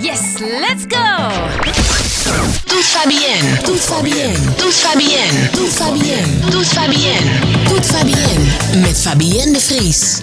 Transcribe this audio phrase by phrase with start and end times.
[0.00, 0.96] Yes, let's go!
[2.66, 3.62] Tout va bien.
[3.64, 4.32] Tout va bien.
[4.56, 5.50] Tout va bien.
[5.52, 6.50] Tout va bien.
[6.50, 7.20] Tout va bien.
[7.68, 8.80] Tout va bien.
[8.80, 10.22] Met Fabienne de Vries.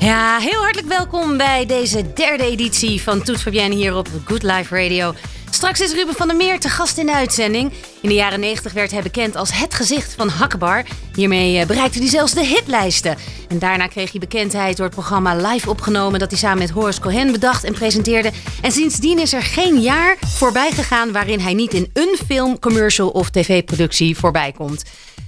[0.00, 4.82] Ja, heel hartelijk welkom bij deze derde editie van Toet Fabienne hier op Good Life
[4.82, 5.14] Radio.
[5.54, 7.72] Straks is Ruben van der Meer te gast in de uitzending.
[8.00, 10.84] In de jaren 90 werd hij bekend als het gezicht van Hakkebar.
[11.14, 13.16] Hiermee eh, bereikte hij zelfs de hitlijsten.
[13.48, 16.18] En daarna kreeg hij bekendheid door het programma Live opgenomen...
[16.18, 18.30] dat hij samen met Horace Cohen bedacht en presenteerde.
[18.62, 21.12] En sindsdien is er geen jaar voorbij gegaan...
[21.12, 24.82] waarin hij niet in een film, commercial of tv-productie voorbij komt.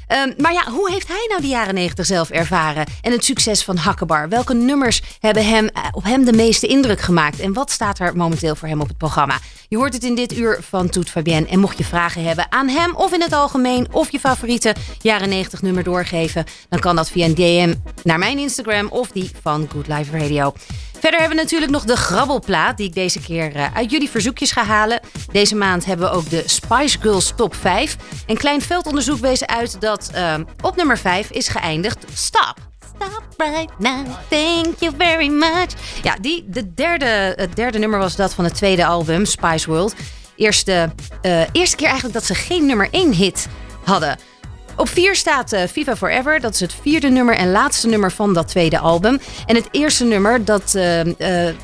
[0.06, 2.86] Ehm, maar ja, hoe heeft hij nou de jaren 90 zelf ervaren?
[3.00, 4.28] En het succes van Hakkebar?
[4.28, 7.40] Welke nummers hebben hem, eh, op hem de meeste indruk gemaakt?
[7.40, 9.38] En wat staat er momenteel voor hem op het programma?
[9.68, 11.48] Je hoort het in dit uur van Toet Fabienne.
[11.48, 13.86] En mocht je vragen hebben aan hem of in het algemeen...
[13.90, 16.44] of je favoriete jaren 90 nummer doorgeven...
[16.68, 20.54] dan kan dat via een DM naar mijn Instagram of die van Good Life Radio.
[21.04, 24.52] Verder hebben we natuurlijk nog de grabbelplaat, die ik deze keer uh, uit jullie verzoekjes
[24.52, 25.00] ga halen.
[25.32, 27.96] Deze maand hebben we ook de Spice Girls Top 5.
[28.26, 32.54] Een klein veldonderzoek wees uit dat uh, op nummer 5 is geëindigd Stop.
[32.94, 35.68] Stop right now, thank you very much.
[36.02, 39.94] Ja, die, de derde, het derde nummer was dat van het tweede album, Spice World.
[40.36, 40.90] Eerste,
[41.22, 43.46] uh, eerste keer eigenlijk dat ze geen nummer 1 hit
[43.84, 44.18] hadden.
[44.76, 46.40] Op 4 staat uh, Viva Forever.
[46.40, 49.20] Dat is het vierde nummer en laatste nummer van dat tweede album.
[49.46, 51.12] En het eerste nummer dat uh, uh,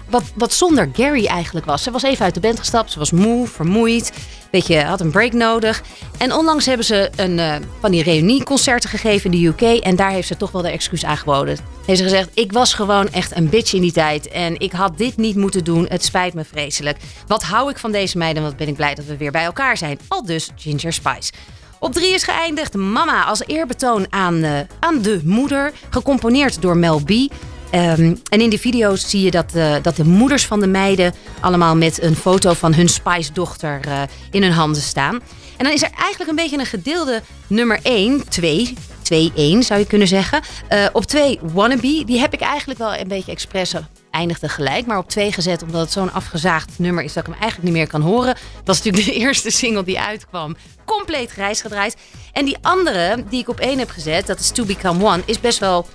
[0.08, 1.82] wat, wat zonder Gary eigenlijk was.
[1.82, 2.92] Ze was even uit de band gestapt.
[2.92, 4.12] Ze was moe, vermoeid.
[4.50, 5.82] Beetje, had een break nodig.
[6.18, 9.82] En onlangs hebben ze een van die reunieconcerten gegeven in de UK.
[9.82, 11.58] En daar heeft ze toch wel de excuus aangeboden.
[11.86, 14.28] Heeft ze gezegd, ik was gewoon echt een bitch in die tijd.
[14.28, 15.86] En ik had dit niet moeten doen.
[15.88, 16.98] Het spijt me vreselijk.
[17.26, 18.42] Wat hou ik van deze meiden?
[18.42, 19.98] Wat ben ik blij dat we weer bij elkaar zijn.
[20.08, 21.32] Al dus Ginger Spice.
[21.80, 25.72] Op drie is geëindigd Mama als eerbetoon aan, uh, aan de moeder.
[25.90, 27.10] Gecomponeerd door Mel B.
[27.10, 31.14] Um, en in de video's zie je dat, uh, dat de moeders van de meiden
[31.40, 35.14] allemaal met een foto van hun Spice-dochter uh, in hun handen staan.
[35.56, 39.86] En dan is er eigenlijk een beetje een gedeelde nummer 1, 2, 2-1 zou je
[39.86, 40.42] kunnen zeggen.
[40.72, 43.74] Uh, op 2 Wannabe, die heb ik eigenlijk wel een beetje expres
[44.10, 47.40] eindigde gelijk, maar op 2 gezet omdat het zo'n afgezaagd nummer is dat ik hem
[47.40, 48.34] eigenlijk niet meer kan horen.
[48.34, 50.56] Dat was natuurlijk de eerste single die uitkwam.
[50.84, 51.96] Compleet grijs gedraaid.
[52.32, 55.40] En die andere die ik op 1 heb gezet, dat is To Become One, is
[55.40, 55.86] best wel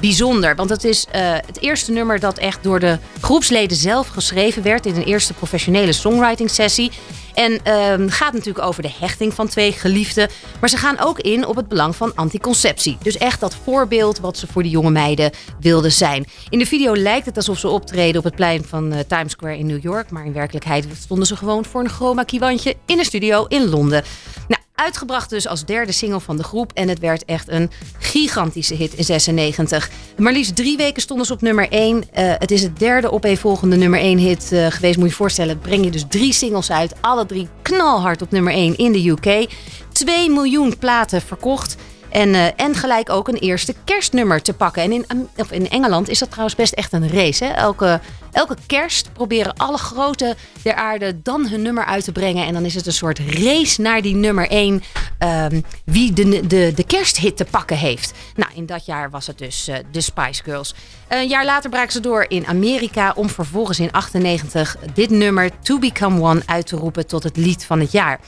[0.00, 0.54] bijzonder.
[0.54, 4.86] Want het is uh, het eerste nummer dat echt door de groepsleden zelf geschreven werd
[4.86, 6.90] in een eerste professionele songwriting sessie.
[7.34, 10.28] En uh, gaat natuurlijk over de hechting van twee geliefden.
[10.60, 12.96] Maar ze gaan ook in op het belang van anticonceptie.
[13.02, 16.24] Dus echt dat voorbeeld wat ze voor die jonge meiden wilden zijn.
[16.48, 19.58] In de video lijkt het alsof ze optreden op het plein van uh, Times Square
[19.58, 20.10] in New York.
[20.10, 24.04] Maar in werkelijkheid stonden ze gewoon voor een chroma key-wandje in een studio in Londen.
[24.48, 26.72] Nou, Uitgebracht dus als derde single van de groep.
[26.72, 29.90] En het werd echt een gigantische hit in 96.
[30.16, 31.96] Maar liefst drie weken stonden ze op nummer 1.
[31.96, 34.96] Uh, het is het derde opeenvolgende nummer 1 hit uh, geweest.
[34.96, 36.94] Moet je je voorstellen, breng je dus drie singles uit.
[37.00, 39.50] Alle drie knalhard op nummer 1 in de UK.
[39.92, 41.76] 2 miljoen platen verkocht.
[42.12, 44.82] En, uh, en gelijk ook een eerste kerstnummer te pakken.
[44.82, 45.06] En in,
[45.36, 47.44] of in Engeland is dat trouwens best echt een race.
[47.44, 47.50] Hè?
[47.50, 48.00] Elke,
[48.32, 52.46] elke kerst proberen alle grote der aarde dan hun nummer uit te brengen.
[52.46, 54.82] En dan is het een soort race naar die nummer 1.
[55.18, 58.12] Um, wie de, de, de kersthit te pakken heeft.
[58.34, 60.74] Nou, in dat jaar was het dus uh, de Spice Girls.
[61.08, 63.12] Een jaar later braken ze door in Amerika.
[63.16, 67.64] Om vervolgens in 98 dit nummer To Become One uit te roepen tot het lied
[67.64, 68.20] van het jaar.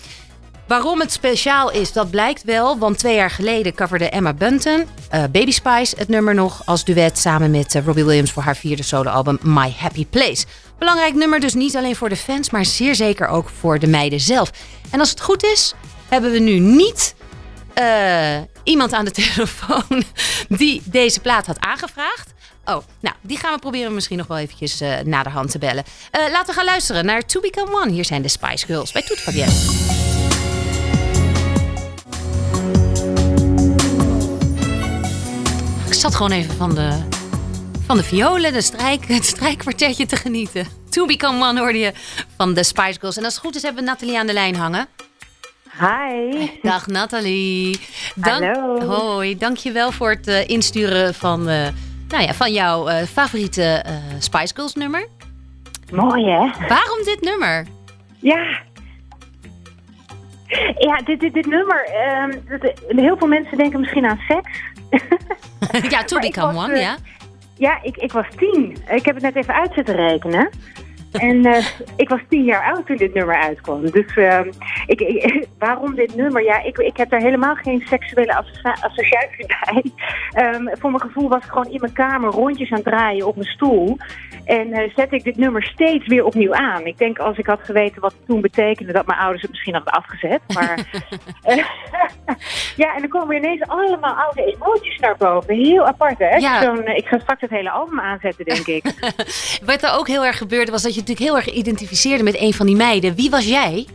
[0.66, 2.78] Waarom het speciaal is, dat blijkt wel.
[2.78, 7.18] Want twee jaar geleden coverde Emma Bunton, uh, Baby Spice, het nummer nog als duet
[7.18, 10.44] samen met uh, Robbie Williams voor haar vierde soloalbum My Happy Place.
[10.78, 14.20] Belangrijk nummer dus niet alleen voor de fans, maar zeer zeker ook voor de meiden
[14.20, 14.50] zelf.
[14.90, 15.74] En als het goed is,
[16.08, 17.14] hebben we nu niet
[17.78, 20.02] uh, iemand aan de telefoon
[20.48, 22.32] die deze plaat had aangevraagd.
[22.64, 25.84] Oh, nou, die gaan we proberen misschien nog wel eventjes uh, naderhand te bellen.
[26.12, 27.90] Laten we gaan luisteren naar To Become One.
[27.90, 30.03] Hier zijn de Spice Girls bij Toet Fabienne.
[36.10, 36.98] Zat gewoon even van de,
[37.86, 40.66] van de violen, de strijk, het strijkkwartetje te genieten.
[40.90, 41.92] To Become One hoorde je
[42.36, 43.16] van de Spice Girls.
[43.16, 44.86] En als het goed is hebben we Nathalie aan de lijn hangen.
[45.78, 46.48] Hi.
[46.62, 47.80] Dag Nathalie.
[48.14, 48.86] Dank, Hallo.
[48.86, 51.66] Hoi, dankjewel voor het uh, insturen van, uh,
[52.08, 53.84] nou ja, van jouw uh, favoriete
[54.18, 55.08] Spice Girls nummer.
[55.92, 56.66] Mooi hè?
[56.68, 57.66] Waarom dit nummer?
[58.18, 58.62] Ja.
[60.78, 61.88] Ja, dit, dit, dit nummer.
[62.22, 64.72] Um, dat, heel veel mensen denken misschien aan seks.
[65.94, 66.96] ja, To Become One, ja.
[67.56, 68.76] Ja, ik, ik was tien.
[68.88, 70.50] Ik heb het net even uit zitten rekenen.
[71.14, 71.64] En eh,
[71.96, 73.90] ik was tien jaar oud toen dit nummer uitkwam.
[73.90, 74.48] Dus ehm,
[74.86, 76.42] ik, ik- waarom dit nummer?
[76.44, 79.82] Ja, ik, ik heb daar helemaal geen seksuele associa- associatie bij.
[80.32, 83.36] Ehm, voor mijn gevoel was ik gewoon in mijn kamer rondjes aan het draaien op
[83.36, 83.96] mijn stoel.
[84.44, 86.86] En eh zette ik dit nummer steeds weer opnieuw aan.
[86.86, 89.74] Ik denk als ik had geweten wat het toen betekende, dat mijn ouders het misschien
[89.74, 90.40] hadden afgezet.
[90.54, 90.78] Maar
[91.42, 91.56] eh,
[92.82, 95.54] ja, en dan komen ineens allemaal oude emoties naar boven.
[95.54, 96.36] Heel apart, hè?
[96.36, 96.62] Ja.
[96.74, 98.84] Eh, ik ga straks het hele album aanzetten, denk ik.
[99.64, 102.52] Wat er ook heel erg gebeurde was dat je natuurlijk heel erg identificeerde met een
[102.54, 103.14] van die meiden.
[103.14, 103.86] Wie was jij?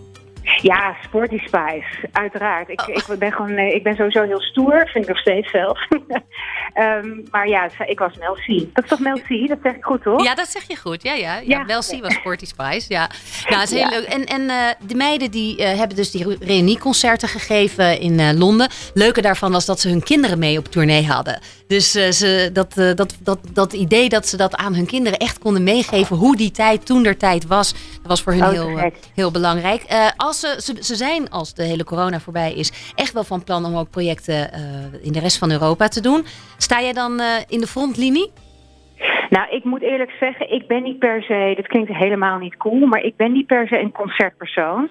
[0.62, 2.70] Ja, Sporty Spice, uiteraard.
[2.70, 5.80] Ik, ik, ben gewoon, eh, ik ben sowieso heel stoer, vind ik nog steeds zelf.
[6.74, 8.48] Ehm, maar ja, ik was Mel C.
[8.74, 9.48] Dat is toch Mel C?
[9.48, 10.24] Dat zeg ik goed, hoor?
[10.24, 11.04] Ja, dat zeg je goed.
[11.04, 11.36] Ja, ja.
[11.36, 11.42] ja.
[11.46, 11.64] Ja.
[11.64, 12.86] Mel C was Sporty Spice.
[12.88, 13.10] Ja,
[13.50, 14.00] nou, het is heel Ja.
[14.00, 14.04] leuk.
[14.08, 14.58] En, en eh,
[14.88, 18.70] de meiden die eh, hebben dus die reunieconcerten gegeven in eh, Londen.
[18.94, 21.40] Leuke daarvan was dat ze hun kinderen mee op tournee hadden.
[21.76, 25.20] Dus eh, ze, dat, eh, dat, dat, dat idee dat ze dat aan hun kinderen
[25.20, 26.16] echt konden meegeven.
[26.16, 27.74] Hoe die tijd toen der tijd was.
[27.98, 30.12] Dat was voor hun Oh, heel, eh, heel belangrijk.
[30.18, 33.66] Als ze, ze, ze zijn, als de hele corona voorbij is, echt wel van plan
[33.66, 34.52] om ook projecten
[35.02, 36.26] in de rest van Europa te doen.
[36.58, 38.32] Sta jij dan in de frontlinie?
[39.30, 42.86] Nou, ik moet eerlijk zeggen, ik ben niet per se, dit klinkt helemaal niet cool,
[42.86, 44.90] maar ik ben niet per se een concertpersoon.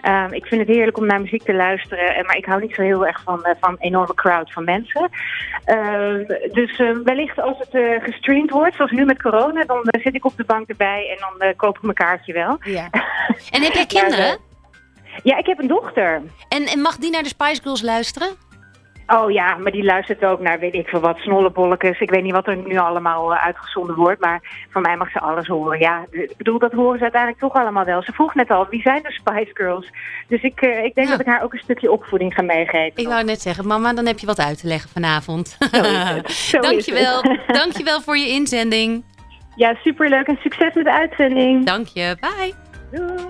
[0.00, 2.74] Ehm, ik vind het heerlijk om naar muziek te luisteren, eh, maar ik hou niet
[2.74, 5.10] zo heel erg van, eh, van een enorme crowd van mensen.
[5.64, 10.24] Ehm, dus eh, wellicht als het gestreamd wordt, zoals nu met corona, dan zit ik
[10.24, 12.56] op de bank erbij en dan koop ik mijn kaartje wel.
[12.60, 12.88] Ja.
[13.50, 14.26] En heb jij kinderen?
[14.26, 14.36] Ja,
[15.22, 16.22] Ja, ik heb een dochter.
[16.48, 18.47] En, en mag die naar de Spice Girls luisteren?
[19.10, 22.00] Oh ja, maar die luistert ook naar weet ik veel wat, snollebolletjes.
[22.00, 25.20] Ik weet niet wat er nu allemaal eh, uitgezonden wordt, maar voor mij mag ze
[25.20, 25.78] alles horen.
[25.78, 28.02] Ja, ik bedoel, dat horen ze uiteindelijk toch allemaal wel.
[28.02, 29.90] Ze vroeg net al, wie zijn de Spice Girls?
[30.28, 31.12] Dus ik, eh, ik denk Ja.
[31.16, 32.92] dat ik haar ook een stukje opvoeding ga meegeven.
[33.02, 35.48] Ik wou net zeggen, mama, dan heb je wat uit te leggen vanavond.
[35.72, 36.30] Zo is het.
[36.50, 37.22] Zo is Dankjewel.
[37.22, 37.40] het.
[37.60, 39.04] Dankjewel voor je inzending.
[39.56, 41.66] Ja, superleuk en succes met de uitzending.
[41.66, 42.16] Dank je.
[42.20, 42.54] Bye.
[42.90, 43.26] Doei.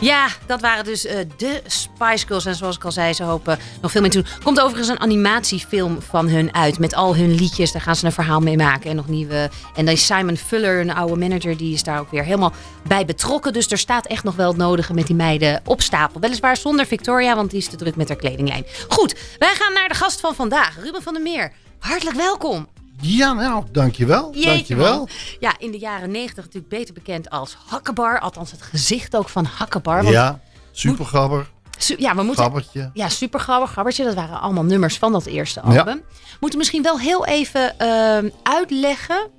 [0.00, 2.46] Ja, dat waren dus eh, de Spice Girls.
[2.46, 4.32] En zoals ik al zei, ze hopen nog veel meer te doen.
[4.42, 6.78] Komt overigens een animatiefilm van hun uit.
[6.78, 7.72] Met al hun liedjes.
[7.72, 8.90] Daar gaan ze een verhaal mee maken.
[8.90, 9.50] En nog nieuwe.
[9.74, 12.52] En dan is Simon Fuller, een oude manager, die is daar ook weer helemaal
[12.86, 13.52] bij betrokken.
[13.52, 16.20] Dus er staat echt nog wel het nodige met die meiden op stapel.
[16.20, 18.66] Weliswaar zonder Victoria, want die is te druk met haar kledinglijn.
[18.88, 21.52] Goed, wij gaan naar de gast van vandaag, Ruben van der Meer.
[21.78, 22.68] Hartelijk welkom.
[23.00, 24.30] Ja, nou, dankjewel.
[24.34, 24.96] Jeetje, dankjewel.
[24.96, 25.08] man.
[25.40, 28.20] Ja, in de jaren negentig natuurlijk beter bekend als Hakkebar.
[28.20, 30.04] Althans, het gezicht ook van Hakkebar.
[30.04, 30.40] Ja,
[30.72, 32.44] super gabber, Su- ja, we moeten.
[32.44, 32.90] gabbertje.
[32.94, 34.04] Ja, super grabber, grabbertje.
[34.04, 36.02] Dat waren allemaal nummers van dat eerste album.
[36.40, 39.30] Moeten misschien wel heel even ehm, uitleggen.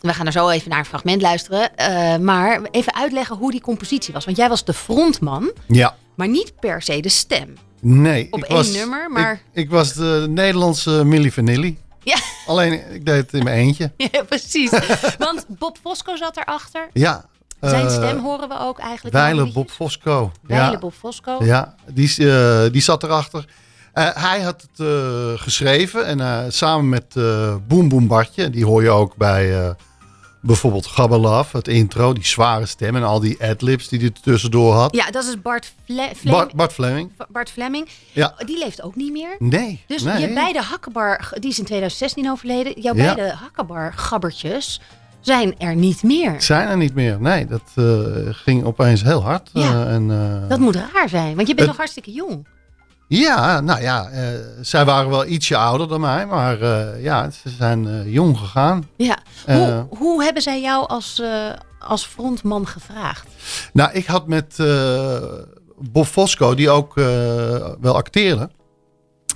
[0.00, 1.76] We gaan er zo even naar een fragment luisteren.
[1.76, 4.24] eh, maar even uitleggen hoe die compositie was.
[4.24, 7.54] Want jij was de frontman, Ja, maar niet per se de stem.
[7.80, 8.26] nee.
[8.30, 11.78] Op ik één was, nummer, maar- Ik, ik was de Nederlandse Milli Vanilli.
[12.46, 13.92] Alleen, ik deed het in mijn eentje.
[14.12, 14.70] ja precies.
[15.18, 16.88] Want Bob Fosco zat erachter.
[16.92, 17.24] Ja.
[17.60, 19.16] Zijn eh, stem horen we ook eigenlijk.
[19.16, 19.52] liedjes.
[19.52, 20.32] Bob Fosco.
[20.42, 20.78] Weilen ja.
[20.78, 21.44] Bob Fosco.
[21.44, 23.44] Ja, die, eh, die zat erachter.
[23.92, 24.88] Eh, hij had het
[25.40, 27.14] geschreven en samen met
[27.68, 29.74] Boem Boem Bartje, die hoor je ook bij
[30.46, 34.74] bijvoorbeeld Gabba Love, het intro, die zware stem en al die adlibs die hij tussendoor
[34.74, 34.94] had.
[34.94, 36.30] Ja, dat is Bart, Fle Fleming.
[36.30, 37.10] Bart, Bart Fleming.
[37.28, 37.88] Bart Fleming.
[38.12, 38.34] Ja.
[38.46, 39.36] Die leeft ook niet meer.
[39.38, 39.84] Nee.
[39.86, 40.20] Dus nee.
[40.28, 42.80] je beide hakkenbar, die is in 2016 overleden.
[42.80, 43.14] Jouw Ja.
[43.14, 44.80] beide hakkenbar gabbertjes
[45.20, 46.42] zijn er niet meer.
[46.42, 47.20] Zijn er niet meer.
[47.20, 47.84] Nee, dat eh,
[48.30, 49.50] ging opeens heel hard.
[49.52, 49.62] Ja.
[49.62, 52.46] Eh, en, eh, Dat moet raar zijn, want je bent nog hartstikke jong.
[53.08, 54.28] Ja, nou ja, eh,
[54.60, 58.88] zij waren wel ietsje ouder dan mij, maar eh, ja, ze zijn eh, jong gegaan.
[58.96, 59.18] Ja.
[59.46, 61.22] Hoe, hoe hebben zij jou als,
[61.78, 63.26] als frontman gevraagd?
[63.72, 64.56] Nou, ik had met
[65.78, 66.94] Bob Fosco, die ook
[67.80, 68.50] wel acteerde,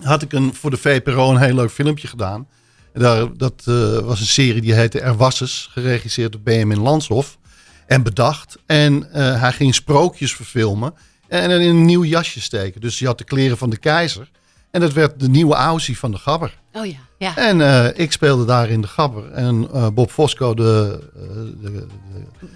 [0.03, 2.49] had ik een, voor de VPRO een heel leuk filmpje gedaan.
[2.93, 3.63] Daar, dat
[4.05, 7.39] was een serie die heette Er Was eens, geregisseerd door Benjamin Lanshoff
[7.87, 8.57] en bedacht.
[8.67, 10.95] En hij ging sprookjes verfilmen
[11.31, 12.81] en in een nieuw jasje steken.
[12.81, 14.31] Dus je had de kleren van de keizer.
[14.71, 16.59] En dat werd de nieuwe Aussie van de Gabber.
[16.73, 16.99] Oh ja.
[17.19, 17.37] ja.
[17.37, 19.31] En eh, ik speelde daarin de Gabber.
[19.33, 21.23] En eh, Bob Fosco de, eh,
[21.63, 21.87] de, de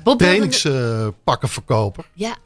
[0.03, 2.05] Bob trainingspakkenverkoper.
[2.13, 2.37] Ja.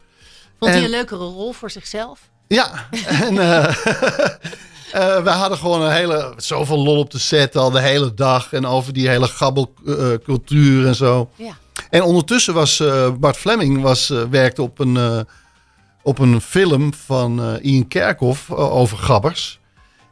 [0.58, 2.20] Vond hij En- een leukere rol voor zichzelf?
[2.48, 2.88] Ja,
[3.26, 3.34] en
[5.24, 8.52] wij hadden gewoon een hele, zoveel lol op de set al de hele dag.
[8.52, 11.30] En over die hele gabbelcultuur en zo.
[11.36, 11.56] Ja.
[11.90, 12.82] En ondertussen was
[13.18, 15.26] Bart Fleming was, werkte op een,
[16.08, 19.60] op een film van eh, Ian Kerkhoff eh, over gabbers.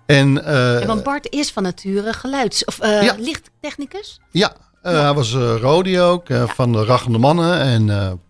[0.06, 3.14] En, eh, En want Bart is van nature geluids- of Ja.
[3.18, 4.20] lichttechnicus.
[4.30, 7.60] Ja, hij was Rodi ook, van de Rachende Mannen.
[7.60, 8.20] En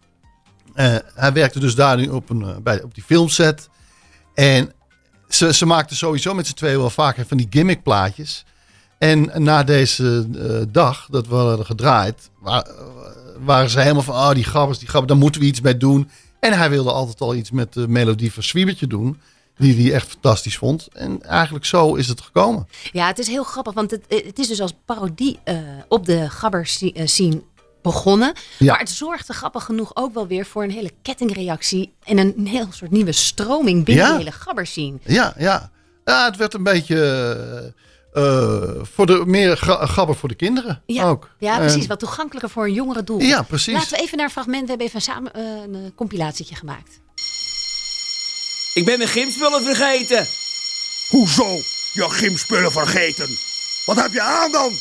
[1.14, 3.68] hij werkte dus daar nu op, een, bij, op die filmset.
[4.34, 4.72] En
[5.28, 8.44] ze, ze maakten sowieso met z'n tweeën wel vaker van die gimmickplaatjes.
[8.98, 10.26] En na deze
[10.70, 12.66] dag dat we hadden gedraaid, wa-
[13.44, 16.10] waren ze helemaal van, oh die gabbers, die gabbers, daar moeten we iets mee doen.
[16.46, 19.20] En hij wilde altijd al iets met de melodie van Zwiebertje doen,
[19.56, 20.88] die hij echt fantastisch vond.
[20.92, 22.68] En eigenlijk zo is het gekomen.
[22.92, 26.30] Ja, het is heel grappig, want het, het is dus als parodie eh, op de
[26.30, 26.66] gabber
[27.04, 27.42] scene
[27.82, 28.32] begonnen.
[28.58, 28.70] Ja.
[28.70, 32.66] Maar het zorgde grappig genoeg ook wel weer voor een hele kettingreactie en een heel
[32.70, 34.10] soort nieuwe stroming binnen Ja.
[34.12, 34.98] de hele gabber scene.
[35.02, 35.70] Ja, ja.
[36.04, 37.82] ja het werd een beetje eh,
[38.16, 38.62] eh,
[38.94, 41.30] voor de, meer ga- gabber voor de kinderen Ja, ook.
[41.38, 41.82] ja precies.
[41.82, 43.20] En- Wat toegankelijker voor een jongere doel.
[43.20, 43.74] ja, precies.
[43.74, 44.62] Laten we even naar een fragment.
[44.62, 47.00] We hebben even samen eh, een eh, compilatietje gemaakt.
[48.74, 50.26] Ik ben mijn gymspullen vergeten.
[51.08, 51.46] Hoezo?
[51.92, 53.28] Je gymspullen vergeten.
[53.86, 54.72] Wat heb je aan dan?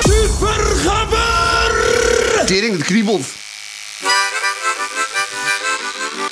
[0.00, 2.46] Supergabber!
[2.46, 3.26] Tering, het kriebelt.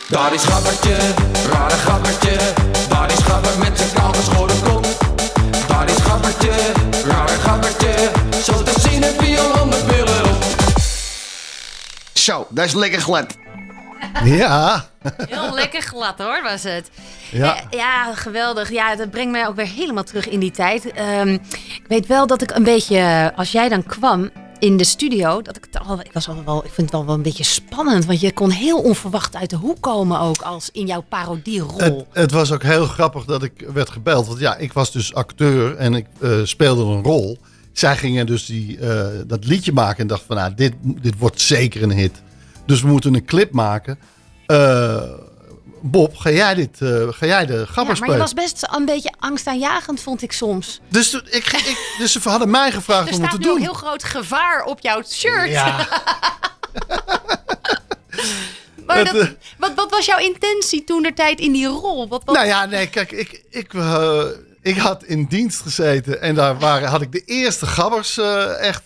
[0.09, 0.97] Daar is gabbertje,
[1.51, 2.37] rare gabbertje.
[3.23, 4.97] Gabber met zijn kaal geschoren kont.
[5.69, 6.53] Daar is gabbertje,
[7.07, 8.11] rare gabbertje.
[8.45, 10.45] Zo te zien heb je al honderd op.
[12.13, 13.37] Zo, dat is lekker glad.
[14.25, 14.85] Ja,
[15.29, 16.91] Heel lekker glad hoor, was het.
[17.31, 17.57] Ja.
[17.57, 18.71] Eh, ja, geweldig.
[18.71, 20.93] Ja, dat brengt mij ook weer helemaal terug in die tijd.
[20.93, 25.43] Ehm, ik weet wel dat ik een beetje, als jij dan kwam in de studio,
[25.43, 27.45] dat ik het al, ik was al wel, ik vind het wel, wel een beetje
[27.45, 31.79] spannend, want je kon heel onverwacht uit de hoek komen ook als in jouw parodierol.
[31.79, 34.27] het, het was ook heel grappig dat ik werd gebeld.
[34.27, 37.39] Want ja, ik was dus acteur en ik eh, speelde een rol.
[37.73, 41.41] Zij gingen dus die, eh, dat liedje maken en dachten van, nou, dit, dit wordt
[41.41, 42.23] zeker een hit.
[42.67, 43.99] Dus we moeten een clip maken.
[44.47, 45.03] Eh,
[45.81, 48.85] Bob, ga jij, dit, eh, ga jij de ja, gabber maar je was best een
[48.85, 50.81] beetje angstaanjagend, vond ik soms.
[50.89, 53.57] Dus, ik, ik, dus ze hadden mij gevraagd Er om het staat te nu ook
[53.59, 53.65] doen.
[53.67, 55.49] heel groot gevaar op jouw shirt.
[55.51, 55.87] Ja,
[58.87, 59.29] Maar Het, dat, eh,
[59.59, 62.09] wat, wat was jouw intentie toen der tijd in die rol?
[62.09, 64.25] Wat, wat, Nou ja, nee, kijk, ik, ik, eh,
[64.63, 68.19] ik had in dienst gezeten en daar waren, had ik de eerste gabbers
[68.59, 68.83] echt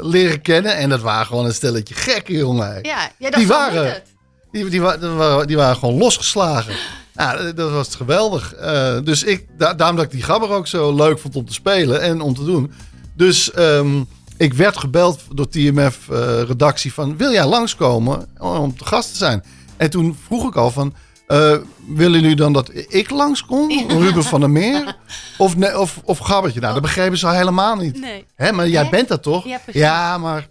[0.00, 0.76] leren kennen.
[0.76, 2.78] En dat waren gewoon een stelletje gekke jongen.
[2.82, 4.14] ja, jij dacht die waren- het?
[4.56, 6.74] Die, die, wa- die waren, die waren gewoon losgeslagen.
[7.14, 8.54] Ja, dat was geweldig.
[8.54, 11.52] Eh, dus ik, da- daarom dat ik die gabber ook zo leuk vond om te
[11.52, 12.72] spelen en om te doen.
[13.14, 14.02] Dus ehm,
[14.36, 17.16] ik werd gebeld door TMF-redactie van...
[17.16, 19.44] wil jij langskomen om te gast te zijn?
[19.76, 20.94] En toen vroeg ik al van...
[21.26, 21.56] eh,
[21.88, 23.70] willen jullie dan dat ik langskom?
[23.88, 24.96] Ruben van der Meer?
[25.38, 26.60] Of, nee, of, of Gabbertje?
[26.60, 28.00] Nou, dat begrepen ze helemaal niet.
[28.00, 28.24] Nee.
[28.34, 29.44] Hè, maar jij bent dat toch?
[29.44, 29.80] Ja, precies.
[29.80, 30.46] Ja, maar...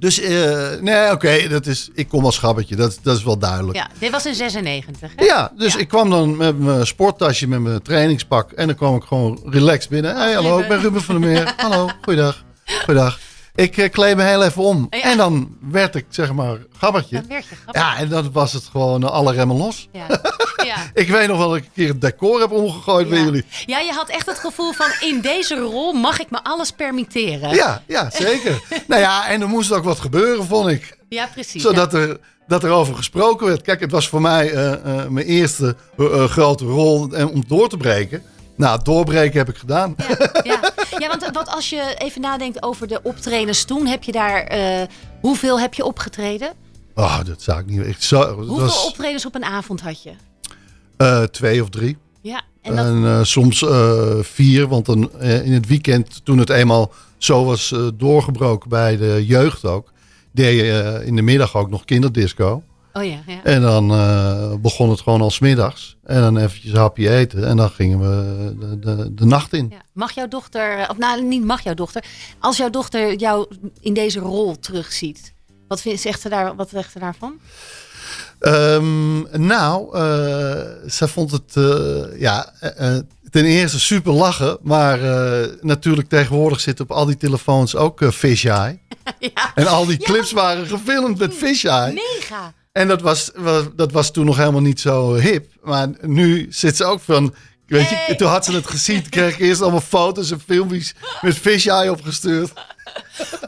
[0.00, 1.88] Dus nee, uh, nee, oké, okay, dat is.
[1.94, 3.76] Ik kom als Gabbertje, dat, dat is wel duidelijk.
[3.78, 5.10] Ja, dit was in 96.
[5.16, 5.24] Hè?
[5.24, 5.78] Ja, dus Ja.
[5.78, 8.52] ik kwam dan met mijn sporttasje, met mijn trainingspak.
[8.52, 10.16] En dan kwam ik gewoon relaxed binnen.
[10.16, 11.54] Hey, hallo, ik ben Ruben van der Meer.
[11.56, 12.44] hallo, goeiedag.
[12.84, 13.18] Goeiedag.
[13.54, 14.86] Ik uh, kleed me heel even om.
[14.90, 15.02] Ja.
[15.02, 17.16] En dan werd ik, zeg maar, Gabbertje.
[17.16, 17.82] Dan werd je grappig.
[17.82, 19.88] Ja, en dan was het gewoon uh, alle remmen los.
[19.92, 20.06] Ja.
[20.64, 20.76] ja.
[20.94, 23.44] Ik weet nog wel dat ik een keer het decor heb omgegooid bij jullie.
[23.66, 27.54] ja, je had echt het gevoel van in deze rol mag ik me alles permitteren.
[27.54, 28.62] Ja, ja, zeker.
[28.88, 30.98] nou ja, en er moest ook wat gebeuren, vond ik.
[31.08, 31.62] Ja, precies.
[31.62, 33.62] Zodat er, dat er over gesproken werd.
[33.62, 37.68] Kijk, het was voor mij uh, uh, mijn eerste uh, grote rol en om door
[37.68, 38.22] te breken.
[38.60, 39.94] Nou, doorbreken heb ik gedaan.
[39.96, 40.72] Ja, ja.
[40.98, 44.82] ja want wat als je even nadenkt over de optredens toen, heb je daar, uh,
[45.20, 46.52] hoeveel heb je opgetreden?
[46.94, 47.86] Oh, dat zou ik niet.
[47.86, 50.12] Ik zou, hoeveel was, optredens op een avond had je?
[50.98, 51.96] Uh, twee of drie.
[52.20, 52.86] Ja, en, dat...
[52.86, 53.64] en uh, soms
[54.20, 59.64] vier, want dan, in het weekend, toen het eenmaal zo was doorgebroken bij de jeugd
[59.64, 59.92] ook,
[60.32, 62.62] deed je in de middag ook nog kinderdisco.
[62.92, 63.44] Oh ja, ja.
[63.44, 65.96] En dan uh, begon het gewoon al smiddags.
[66.04, 67.46] En dan eventjes een hapje eten.
[67.46, 69.66] En dan gingen we de, de, de nacht in.
[69.70, 69.82] Ja.
[69.92, 72.04] Mag jouw dochter, of nou niet mag jouw dochter,
[72.38, 73.46] als jouw dochter jou
[73.80, 75.34] in deze rol terugziet,
[75.68, 77.38] wat vindt, zegt, ze daar, wat zegt ze daarvan?
[78.40, 82.96] Um, nou, uh, zij vond het uh, ja, uh,
[83.30, 84.58] ten eerste super lachen.
[84.62, 84.98] Maar
[85.60, 88.78] natuurlijk tegenwoordig zitten op al die telefoons ook fisheye.
[89.18, 89.52] ja.
[89.54, 90.36] En al die clips ja.
[90.36, 91.92] waren gefilmd met fisheye.
[91.92, 92.52] Mega.
[92.72, 93.30] En dat was,
[93.76, 95.52] dat was toen nog helemaal niet zo hip.
[95.62, 97.34] Maar nu zit ze ook van...
[97.66, 98.16] Weet je, hey.
[98.16, 102.52] toen had ze het gezien, kreeg ik eerst allemaal foto's en filmpjes met fisheye opgestuurd.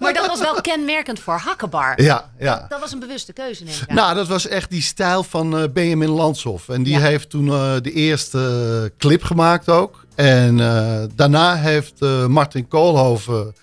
[0.00, 2.02] Maar dat was wel kenmerkend voor Hakkenbar.
[2.02, 2.66] Ja, ja.
[2.68, 3.92] Dat was een bewuste keuze, neem ik.
[3.92, 6.68] Nou, dat was echt die stijl van uh, Benjamin Lanshoff.
[6.68, 7.00] En die ja.
[7.00, 10.04] heeft toen uh, de eerste clip gemaakt ook.
[10.14, 13.54] En uh, daarna heeft Martin Koolhoven,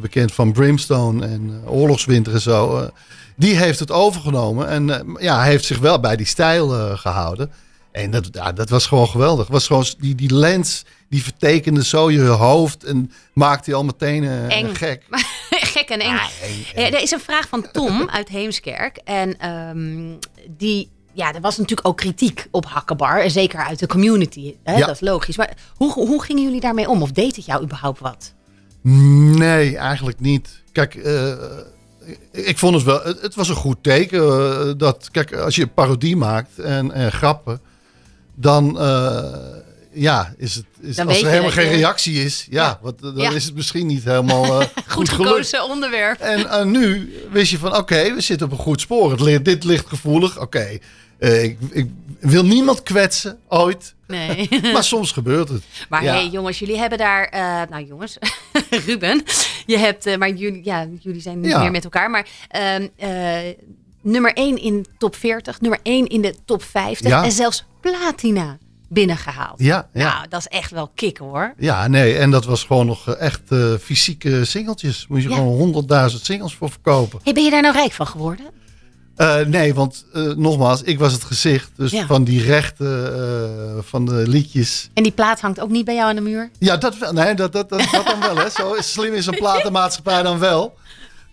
[0.00, 2.90] bekend van Brimstone en Oorlogswinter en zo...
[3.36, 7.50] die heeft het overgenomen en ja, heeft zich wel bij die stijl gehouden.
[7.92, 9.46] En dat, ja, dat was gewoon geweldig.
[9.46, 14.22] Was gewoon die, die lens, die vertekende zo je hoofd en maakte je al meteen
[14.22, 14.74] uh, eng.
[14.74, 15.02] gek.
[15.74, 16.18] gek en eng.
[16.74, 18.96] Er is een vraag van Tom uit Heemskerk.
[19.04, 20.18] En um,
[20.50, 23.22] die ja, er was natuurlijk ook kritiek op Hakkenbar.
[23.22, 24.54] En zeker uit de community.
[24.62, 24.72] Hè?
[24.76, 24.86] Ja.
[24.86, 25.36] Dat is logisch.
[25.36, 27.02] Maar hoe, hoe gingen jullie daarmee om?
[27.02, 28.34] Of deed het jou überhaupt wat?
[28.80, 30.62] Nee, eigenlijk niet.
[30.72, 31.32] Kijk, eh,
[32.30, 33.00] ik vond het wel.
[33.02, 34.20] Het, het was een goed teken.
[34.22, 37.60] eh, dat, kijk, als je een parodie maakt en, en grappen,
[38.34, 38.80] dan.
[38.80, 39.24] eh,
[39.98, 42.78] ja, is het, is, Dan als er helemaal geen je- reactie is, ja, Ja.
[42.82, 43.30] Want, dan Ja.
[43.30, 46.20] is het misschien niet helemaal eh, goed, gekozen onderwerp.
[46.20, 49.18] En eh, nu wist je van, oké, we zitten op een goed spoor.
[49.18, 50.40] Het, dit ligt gevoelig.
[50.40, 50.78] Oké,
[51.18, 51.88] eh, ik, ik
[52.20, 53.94] wil niemand kwetsen, ooit.
[54.06, 54.48] Nee.
[54.72, 55.62] Maar soms gebeurt het.
[55.88, 56.12] Maar Ja.
[56.14, 57.24] hey, jongens, jullie hebben daar...
[57.24, 58.18] eh, nou jongens,
[58.86, 59.22] Ruben.
[59.66, 60.06] Je hebt...
[60.06, 61.58] eh, maar jullie, ja, jullie zijn niet Ja.
[61.62, 62.10] meer met elkaar.
[62.10, 63.54] Maar ehm, eh,
[64.02, 65.60] nummer 1 in top 40.
[65.60, 67.08] Nummer 1 in de top 50.
[67.10, 67.24] Ja.
[67.24, 68.58] En zelfs platina
[68.88, 69.58] binnengehaald.
[69.60, 70.14] Ja, ja.
[70.14, 71.54] Nou, dat is echt wel kicken hoor.
[71.58, 73.42] Ja, nee, en dat was gewoon nog echt
[73.80, 75.06] fysieke singeltjes.
[75.08, 75.34] Moet je Ja.
[75.34, 77.20] gewoon honderdduizend singles voor verkopen.
[77.22, 78.46] Hey, ben je daar nou rijk van geworden?
[79.16, 81.70] Eh, nee, want eh, nogmaals, ik was het gezicht.
[81.76, 82.06] Dus Ja.
[82.06, 84.90] van die rechten eh, van de liedjes.
[84.94, 86.50] En die plaat hangt ook niet bij jou aan de muur?
[86.58, 87.12] Ja, dat wel.
[87.12, 88.36] Nee, dat, dat, dat, dat dan wel.
[88.36, 88.50] Hè.
[88.50, 90.74] Zo slim is een platenmaatschappij dan wel.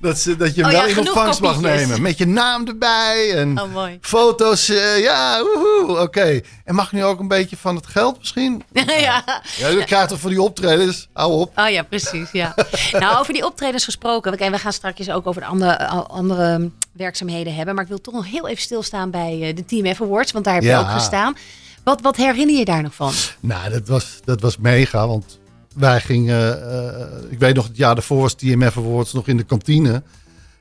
[0.04, 2.02] Dat, ze, dat je hem Oh ja, wel in ontvangst mag nemen.
[2.02, 3.34] Met je naam erbij.
[3.36, 3.98] En Oh, mooi.
[4.02, 4.70] foto's.
[4.70, 5.42] eh, ja,
[5.88, 6.42] oké.
[6.66, 8.64] En mag nu ook een beetje van het geld misschien?
[8.74, 9.24] ja.
[9.58, 11.08] Ja, krijgt toch voor die optredens?
[11.14, 11.52] Hou op.
[11.60, 12.32] Oh ja, precies.
[12.32, 12.56] Ja.
[13.00, 14.52] nou, over die optredens gesproken.
[14.52, 17.76] We gaan straks ook over de andere, andere werkzaamheden hebben.
[17.76, 20.32] Maar ik wil toch nog heel even stilstaan bij eh, de Team F Awards.
[20.32, 20.80] Want daar heb je Ja.
[20.80, 21.36] ook gestaan.
[21.84, 23.14] Wat, wat herinner je daar nog van?
[23.40, 25.40] Nou, dat was, dat was mega, want
[25.76, 29.44] wij gingen, eh, ik weet nog, het jaar daarvoor was TMF Awards nog in de
[29.44, 30.04] kantine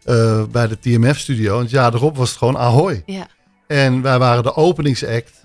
[0.05, 1.57] eh, bij de TMF-studio.
[1.57, 3.03] En het jaar erop was het gewoon Ahoy.
[3.07, 3.27] Ja.
[3.67, 5.45] En wij waren de openingsact.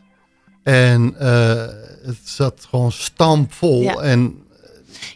[0.64, 1.66] En eh,
[2.06, 3.82] het zat gewoon stampvol.
[3.82, 3.94] Ja.
[3.94, 4.46] En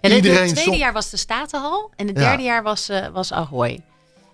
[0.02, 1.92] Ja, Iedereen het tweede jaar was de Statenhal.
[1.96, 3.80] En het derde jaar was, eh, was Ahoy.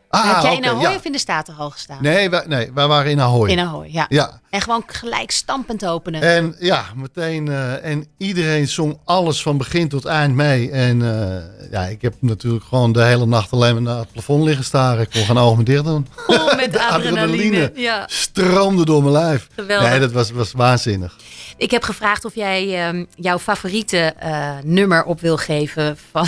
[0.10, 0.96] Ah, heb jij in Ahoy ja.
[0.96, 1.98] of in de Statenhal gestaan?
[2.02, 3.50] Nee, wij, nee, wij waren in Ahoy.
[3.50, 4.06] In Ahoy, ja.
[4.10, 6.22] Ja, En gewoon gelijk stampend openen.
[6.22, 7.48] en ja, meteen.
[7.48, 10.72] eh, en iedereen zong alles van begin tot eind mee.
[10.72, 14.44] En eh, ja, ik heb natuurlijk gewoon de hele nacht alleen maar naar het plafond
[14.44, 15.02] liggen staren.
[15.02, 16.08] Ik kon geen ogen meer dicht doen.
[16.28, 17.72] Vol met De adrenaline.
[17.76, 18.06] Ja.
[18.10, 19.48] stroomde door mijn lijf.
[19.56, 19.90] Geweldig.
[19.90, 21.16] Nee, dat was, was waanzinnig.
[21.58, 25.98] Ik heb gevraagd of jij ehm, jouw favoriete eh, nummer op wil geven.
[26.12, 26.28] Van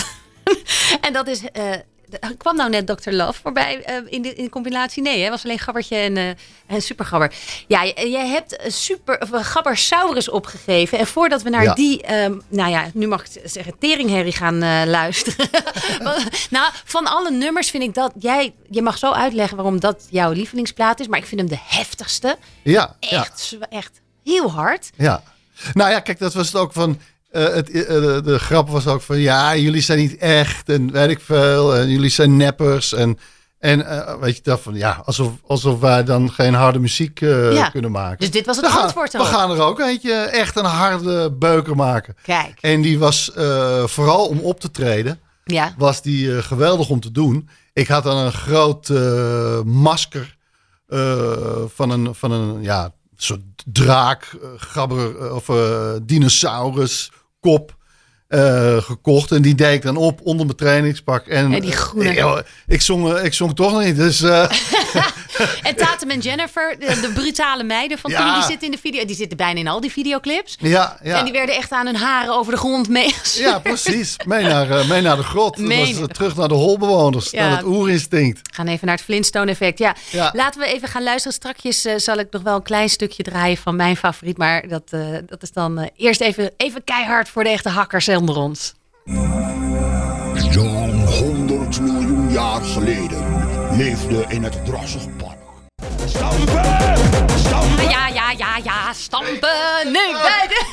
[1.06, 1.42] en dat is.
[2.38, 3.12] Kwam nou net Dr.
[3.12, 5.02] Love voorbij eh, in, de, in de compilatie?
[5.04, 6.30] Nee, het was alleen Gabbertje en, eh
[6.68, 7.34] en Supergabber.
[7.68, 10.98] Ja, jij hebt een super, Gabbersaurus opgegeven.
[10.98, 11.74] En voordat we naar Ja.
[11.74, 15.50] die, ehm, nou ja, nu mag ik zeggen, teringherrie gaan eh, luisteren.
[16.50, 20.32] Nou, van alle nummers vind ik dat jij, je mag zo uitleggen waarom dat jouw
[20.32, 21.08] lievelingsplaat is.
[21.08, 22.38] Maar ik vind hem de heftigste.
[22.64, 24.90] Ja, ja, Echt, zwa- echt heel hard.
[24.96, 25.24] ja.
[25.74, 27.00] Nou ja, kijk, dat was het ook van.
[27.32, 30.92] Eh, het, eh, de, de grap was ook van ja, jullie zijn niet echt en
[30.92, 31.76] weet ik veel.
[31.76, 32.94] En jullie zijn neppers.
[32.94, 33.18] En,
[33.60, 37.54] en eh, weet je dat van ja, alsof, alsof wij dan geen harde muziek eh,
[37.54, 37.70] Ja.
[37.70, 38.18] kunnen maken.
[38.20, 41.32] Dus dit was het we gaan, antwoord we gaan er ook eentje echt een harde
[41.32, 42.16] beuker maken.
[42.24, 42.58] Kijk.
[42.62, 45.20] En die was eh, vooral om op te treden.
[45.44, 45.74] Ja.
[45.78, 47.50] was die eh, geweldig om te doen.
[47.74, 50.36] Ik had dan een groot eh, masker
[50.88, 51.32] eh,
[51.68, 57.79] van een, van een ja, soort draak, eh, gabber eh, of eh, dinosaurus Gop.
[58.30, 59.32] Eh, gekocht.
[59.32, 61.28] En die deed ik dan op onder mijn trainingspak.
[61.28, 62.10] En, die groene.
[62.14, 63.96] ik, ik, zong, eh, ik zong toch niet.
[63.96, 64.50] Dus eh,
[65.64, 68.24] En Tatum en Jennifer, de, de brutale meiden van Ja.
[68.26, 69.06] toen, die zitten in de video.
[69.06, 70.58] Die zitten bijna in al die videoclips.
[70.60, 71.18] ja, ja.
[71.18, 73.16] En die werden echt aan hun haren over de grond mee.
[73.34, 74.16] ja, precies.
[74.26, 75.58] Mee naar, mee naar de grot.
[75.58, 77.30] Mee was, terug naar de holbewoners.
[77.32, 77.48] Ja.
[77.48, 78.40] Naar het oerinstinct.
[78.44, 79.80] We gaan even naar het Flintstone effect.
[79.80, 80.32] Ja, Ja.
[80.36, 81.34] laten we even gaan luisteren.
[81.34, 84.38] Strakjes zal ik nog wel een klein stukje draaien van mijn favoriet.
[84.38, 84.90] Maar dat,
[85.26, 88.74] dat is dan eerst even, even keihard voor de echte hakkers onder ons.
[90.52, 95.38] Zo'n 100 miljoen jaar geleden leefde in het drassig park.
[97.90, 99.50] Ja, ja, ja, ja, stampen.
[99.84, 100.66] Nee, bij de...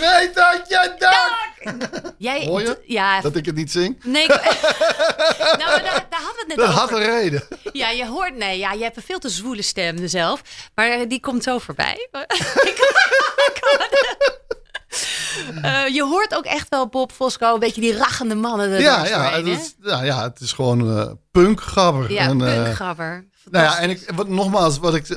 [0.00, 1.48] Weet dat je dak!
[2.18, 2.78] Jij, Hoor je?
[2.86, 4.00] Ja, Dat ik het niet zing?
[4.04, 4.22] nee.
[4.22, 4.28] ik-
[5.58, 6.78] nou, maar daar, daar hadden we het net Dat over.
[6.80, 7.42] had een reden.
[7.72, 10.42] Ja, je hoort, nee, ja, je hebt een veel te zwoele stem zelf.
[10.74, 12.08] Maar die komt zo voorbij.
[15.62, 18.70] Eh, je hoort ook echt wel Bob Fosco, een beetje die rachende mannen.
[18.70, 22.12] er Ja, ja, het is, ja, ja, het is gewoon eh punkgabber.
[22.12, 23.26] Ja, En, eh, punkgabber.
[23.50, 25.08] nou ja, en ik, wat, nogmaals, wat ik,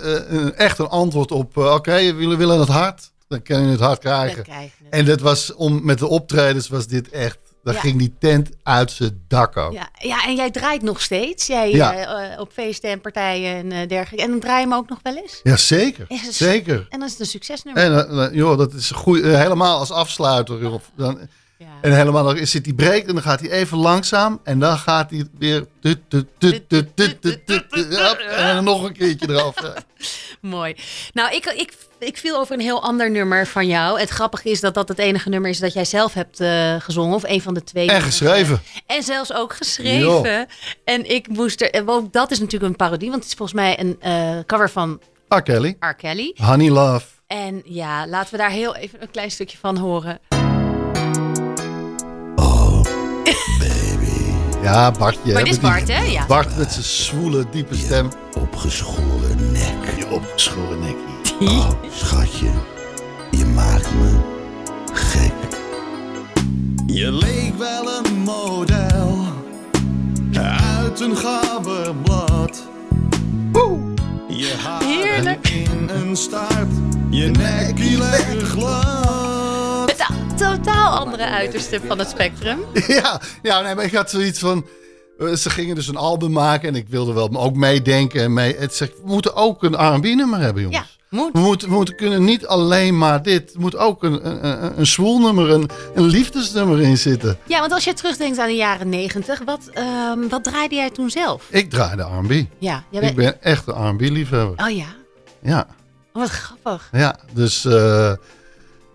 [0.55, 4.45] echt een antwoord op, oké, jullie willen het hard, dan kan je het hard krijgen.
[4.89, 7.79] En dat was, om, met de optredens was dit echt, dan Ja.
[7.79, 9.73] ging die tent uit zijn dak ook.
[9.73, 11.47] Ja, ja, en jij draait nog steeds.
[11.47, 11.93] Jij Ja.
[11.93, 14.25] eh, eh, op feesten en partijen en eh, dergelijke.
[14.25, 15.39] En dan draai je hem ook nog wel eens.
[15.43, 16.05] Ja, zeker.
[16.09, 16.75] Ja, dat is- Zeker.
[16.89, 17.83] En dan is het een succesnummer.
[17.97, 20.61] En joh, dat is goed, helemaal als afsluiter.
[20.61, 21.19] Joh, dan,
[21.81, 24.39] en helemaal dan zit die breekt en dan gaat hij even langzaam.
[24.43, 25.65] En dan gaat hij weer.
[28.37, 29.55] En dan nog een keertje eraf.
[30.41, 30.75] Mooi.
[31.13, 33.99] Nou, ik, ik, ik viel over een heel ander nummer van jou.
[33.99, 37.15] Het grappige is dat dat het enige nummer is dat jij zelf hebt eh, gezongen.
[37.15, 37.87] Of een van de twee.
[37.87, 38.61] En geschreven.
[38.85, 40.47] En zelfs ook geschreven.
[40.83, 41.71] En ik moest er.
[41.71, 44.69] Eh, ook dat is natuurlijk een parodie, want het is volgens mij een eh, cover
[44.69, 45.01] van.
[45.27, 45.41] R.
[45.41, 45.75] Kelly.
[45.79, 45.93] R.
[45.93, 46.35] Kelly.
[46.35, 47.05] Honey Love.
[47.27, 50.19] En ja, laten we daar heel even een klein stukje van horen.
[54.63, 55.33] Ja, Bartje.
[55.33, 56.03] Maar dit is Bart, die- hè?
[56.03, 56.25] Ja.
[56.25, 58.09] Bart met zijn zwoele, diepe stem.
[58.39, 59.75] Opgeschoren nek.
[59.99, 61.49] Je opgeschoren nekkie.
[61.57, 62.49] Oh, schatje,
[63.31, 64.11] je maakt me
[64.93, 65.33] gek.
[66.87, 69.17] Je leek wel een model
[70.77, 72.63] uit een gabberblad.
[74.27, 75.47] Je haren Heerlijk.
[75.49, 76.71] in een staart,
[77.09, 79.22] je nekkie lekker glad.
[80.37, 82.59] Totaal andere uiterste van het spectrum.
[82.87, 84.65] Ja, ja nee, maar ik had zoiets van...
[85.19, 88.21] eh, Ze gingen dus een album maken en ik wilde wel ook meedenken.
[88.21, 90.97] En mee, het zegt, we moeten ook een R&B-nummer hebben, jongens.
[91.09, 91.33] Ja, moet.
[91.33, 93.53] We moeten, we moeten kunnen niet alleen maar dit.
[93.53, 97.37] Er moet ook een, een, een, een zwoelnummer, een, een liefdesnummer in zitten.
[97.47, 101.09] Ja, want als je terugdenkt aan de jaren negentig, wat, ehm, wat draaide jij toen
[101.09, 101.47] zelf?
[101.49, 102.31] Ik draai de R&B.
[102.57, 103.15] Ja, jij Ik bent...
[103.15, 104.65] ben echt een R&B-liefhebber.
[104.65, 104.85] Oh ja,
[105.41, 105.67] Ja,
[106.13, 106.89] oh, wat grappig.
[106.91, 107.15] ja.
[107.33, 108.11] Dus eh,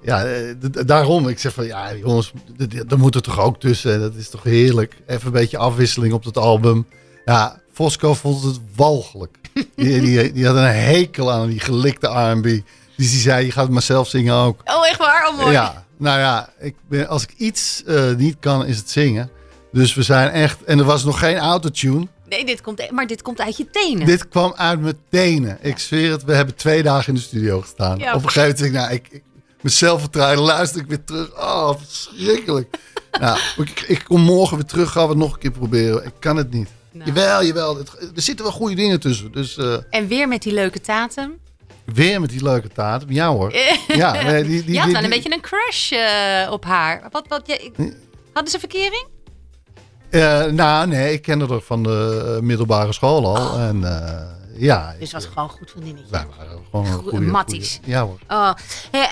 [0.02, 0.54] ja, eh,
[0.86, 1.28] daarom.
[1.28, 4.00] Ik zeg van, ja jongens, d- d- er moet er toch ook tussen.
[4.00, 4.96] Dat is toch heerlijk.
[5.06, 6.86] Even een beetje afwisseling op dat album.
[7.24, 9.36] Ja, Fosco vond het walgelijk.
[9.76, 12.42] Die, die, die had een hekel aan die gelikte R&B.
[12.96, 14.60] Dus die zei, je gaat het maar zelf zingen ook.
[14.64, 15.28] Oh, echt waar?
[15.28, 15.52] Oh, mooi.
[15.52, 19.30] Ja, nou ja, ik ben, als ik iets eh, niet kan, is het zingen.
[19.72, 20.64] Dus we zijn echt...
[20.64, 22.06] En er was nog geen autotune.
[22.28, 24.06] Nee, dit komt, e- maar dit komt uit je tenen.
[24.06, 25.58] Dit kwam uit mijn tenen.
[25.60, 27.98] Ik zweer het, we hebben twee dagen in de studio gestaan.
[27.98, 28.14] Ja.
[28.14, 29.22] Op een gegeven moment nou, ik, ik,
[29.68, 31.32] mijn zelfvertrouwen luister ik weer terug.
[31.36, 32.78] Oh, verschrikkelijk.
[33.20, 36.04] nou, ik, ik kom morgen weer terug, gaan we het nog een keer proberen.
[36.04, 36.68] Ik kan het niet.
[36.92, 37.06] Nou.
[37.06, 37.76] Jawel, jawel.
[37.76, 39.32] Het- er zitten wel goede dingen tussen.
[39.32, 41.38] Dus eh, En weer met die leuke tatum.
[41.84, 43.04] weer met die leuke taart.
[43.08, 43.52] Ja hoor.
[43.88, 46.64] Ja, nee, die, die, je had die- wel een die- beetje een crush eh, op
[46.64, 47.02] haar.
[47.10, 47.72] Wat, wat, ik-
[48.32, 49.06] hadden ze verkering?
[50.10, 53.58] Eh, nou, nee, ik kende haar van de middelbare school al.
[53.58, 54.22] En eh,
[54.58, 56.10] ja, Dus was gewoon een goed vriendinnetje.
[56.10, 57.26] wij waren gewoon een Goeie goede...
[57.26, 57.76] matties.
[57.76, 58.18] goeie- Ja hoor.
[58.28, 58.52] Oh,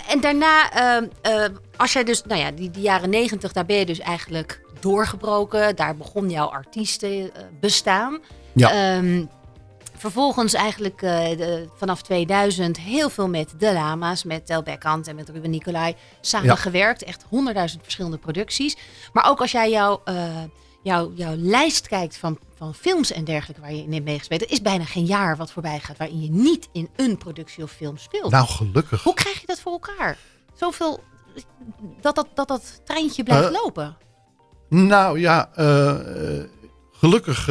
[0.09, 1.45] en daarna, ehm, eh,
[1.77, 5.77] als jij dus, nou ja, die, die jaren negentig, daar ben je dus eigenlijk doorgebroken.
[5.77, 8.19] Daar begon jouw artiesten eh, bestaan.
[8.53, 8.97] Ja.
[8.97, 9.25] Ehm,
[9.97, 15.15] vervolgens eigenlijk eh, de- vanaf 2000 heel veel met De Lama's, met Tel Beckhand en
[15.17, 17.03] met Ruben Nicolai samengewerkt.
[17.05, 18.77] Echt honderdduizend verschillende producties.
[19.13, 20.15] Maar ook als jij jouw, eh,
[20.87, 24.51] jouw, jouw lijst kijkt van, van films en dergelijke waar je in hebt meegespeeld, er
[24.51, 27.97] is bijna geen jaar wat voorbij gaat waarin je niet in een productie of film
[27.97, 28.31] speelt.
[28.31, 29.03] Nou, gelukkig.
[29.03, 30.19] Hoe krijg je dat voor elkaar?
[30.55, 31.01] Zoveel,
[32.01, 33.97] dat dat, dat, dat treintje blijft Eh, lopen.
[34.69, 36.45] Nou ja, eh, eh,
[36.93, 37.47] gelukkig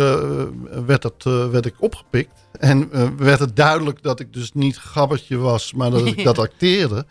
[0.86, 2.48] werd, dat, werd ik opgepikt.
[2.60, 7.06] En werd het duidelijk dat ik dus niet gabbertje was, maar dat ik dat acteerde.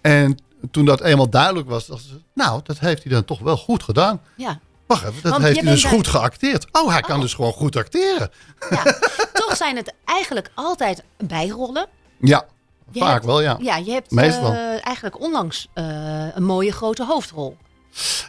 [0.00, 0.36] En
[0.70, 3.82] toen dat eenmaal duidelijk was, dachten ze, nou, dat heeft hij dan toch wel goed
[3.82, 4.20] gedaan.
[4.36, 4.60] Ja.
[4.90, 6.66] Wacht even, dat Want heeft hij dus goed geacteerd.
[6.72, 8.30] Oh, hij kan dus gewoon goed acteren.
[8.70, 8.82] ja.
[9.32, 11.86] Toch zijn het eigenlijk altijd bijrollen.
[12.20, 12.44] Ja,
[12.90, 13.56] Je vaak hebt- wel, ja.
[13.60, 14.52] Ja, je hebt Meestal.
[14.52, 15.84] eh, eigenlijk onlangs eh,
[16.34, 17.56] een mooie grote hoofdrol.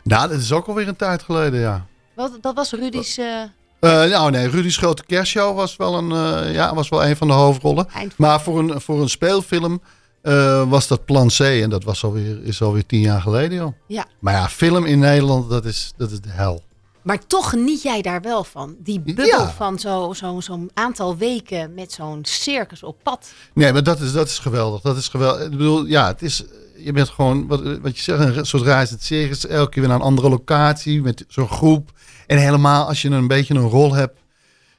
[0.04, 1.86] Nou, dat is ook alweer een tijd geleden, ja.
[2.16, 3.42] Wat, dat was Rudy's eh,
[3.80, 7.88] nou nee, Rudy's Grote Kerstshow was wel een, ja, was wel een van de hoofdrollen.
[8.18, 9.82] Maar voor een, voor een speelfilm
[10.22, 11.40] eh, was dat Plan C.
[11.40, 13.74] En dat was alweer, is alweer tien jaar geleden, joh.
[13.88, 14.06] Ja.
[14.20, 16.64] Maar ja, film in Nederland, dat is, dat is de hel.
[17.02, 18.76] Maar toch geniet jij daar wel van.
[18.80, 19.52] Die bubbel Ja.
[19.52, 23.32] van zo'n zo, zo'n aantal weken met zo'n circus op pad.
[23.54, 24.82] Nee, maar dat is, dat is geweldig.
[24.82, 25.44] Dat is geweldig.
[25.44, 26.44] Ik bedoel, ja, het is...
[26.78, 29.46] Je bent gewoon, wat, wat je zegt, een soort reizend circus.
[29.48, 31.92] Elke keer weer naar een andere locatie met zo'n groep.
[32.28, 34.20] En helemaal als je een beetje een rol hebt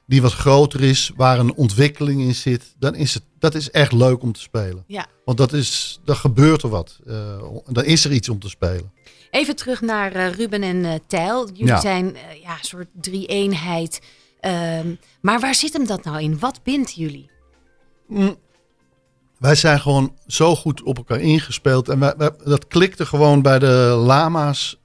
[0.05, 3.91] die wat groter is, waar een ontwikkeling in zit, dan is het, dat is echt
[3.91, 4.83] leuk om te spelen.
[4.87, 5.05] Ja.
[5.25, 6.99] Want dat is, dan gebeurt er wat.
[7.07, 8.91] Eh, dan is er iets om te spelen.
[9.31, 11.47] Even terug naar eh, Ruben en eh Tijl.
[11.47, 11.79] Jullie Ja.
[11.79, 14.01] zijn ja, een soort drie-eenheid.
[14.39, 16.39] Ehm, maar waar zit hem dat nou in?
[16.39, 17.29] Wat bindt jullie?
[19.39, 21.89] Wij zijn gewoon zo goed op elkaar ingespeeld.
[21.89, 24.77] En wij, wij- dat klikte gewoon bij de lama's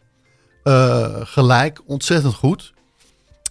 [0.62, 2.72] eh, gelijk ontzettend goed.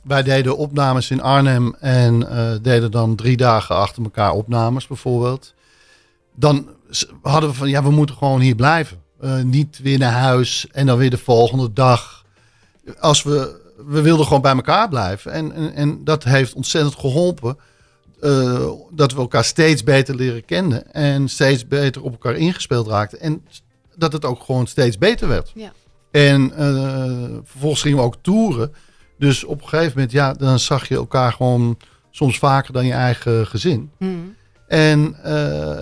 [0.07, 5.53] Wij deden opnames in Arnhem en eh, deden dan drie dagen achter elkaar opnames bijvoorbeeld.
[6.35, 6.67] Dan
[7.21, 9.01] hadden we van, ja, we moeten gewoon hier blijven.
[9.19, 12.25] Eh, niet weer naar huis en dan weer de volgende dag.
[12.99, 15.31] Als we, we wilden gewoon bij elkaar blijven.
[15.31, 17.57] En, en, en dat heeft ontzettend geholpen.
[18.21, 20.93] eh, dat we elkaar steeds beter leren kennen.
[20.93, 23.19] En steeds beter op elkaar ingespeeld raakten.
[23.19, 23.45] En
[23.95, 25.51] dat het ook gewoon steeds beter werd.
[25.55, 25.71] Ja.
[26.11, 26.51] En
[27.45, 28.73] vervolgens gingen we ook toeren.
[29.17, 31.77] Dus op een gegeven moment, ja, dan zag je elkaar gewoon
[32.11, 33.91] soms vaker dan je eigen gezin.
[33.97, 34.35] Hmm.
[34.67, 35.79] En, eh,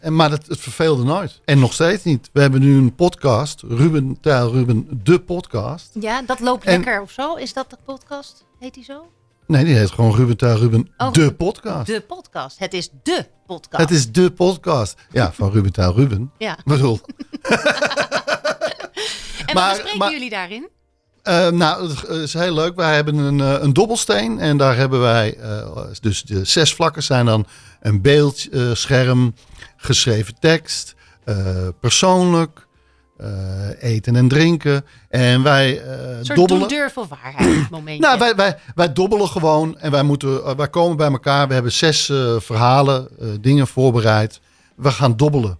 [0.00, 1.40] en, maar het, het verveelde nooit.
[1.44, 2.30] En nog steeds niet.
[2.32, 5.90] We hebben nu een podcast, Ruben Tijl Ruben, de podcast.
[6.00, 7.34] Ja, dat loopt En- lekker of zo.
[7.34, 8.44] Is dat de podcast?
[8.58, 9.10] Heet die zo?
[9.46, 11.86] Nee, die heet gewoon Ruben Tijl Ruben, Oh, de podcast.
[11.86, 12.58] De podcast.
[12.58, 13.82] Het is de podcast.
[13.82, 14.98] Het is de podcast.
[15.10, 16.32] Ja, van Ruben Tijl Ruben.
[16.38, 16.58] Ja.
[16.64, 17.00] Bedoel,
[19.46, 20.68] En Maar- wat bespreken maar- jullie daarin?
[21.26, 22.74] Eh, nou, het is heel leuk.
[22.76, 25.66] Wij hebben een, eh, een dobbelsteen en daar hebben wij, eh,
[26.00, 27.46] dus de zes vlakken zijn dan
[27.80, 29.34] een beeldscherm,
[29.76, 31.36] geschreven tekst, eh,
[31.80, 32.66] persoonlijk,
[33.16, 33.28] eh,
[33.82, 34.84] eten en drinken.
[35.08, 36.68] En wij eh, soort dobbelen.
[36.68, 38.00] doen durf of waarheid momentje.
[38.06, 41.48] Nou, wij, wij, wij dobbelen gewoon en wij, moeten, eh, wij komen bij elkaar.
[41.48, 44.40] We hebben zes eh, verhalen, eh, dingen voorbereid.
[44.76, 45.58] We gaan dobbelen.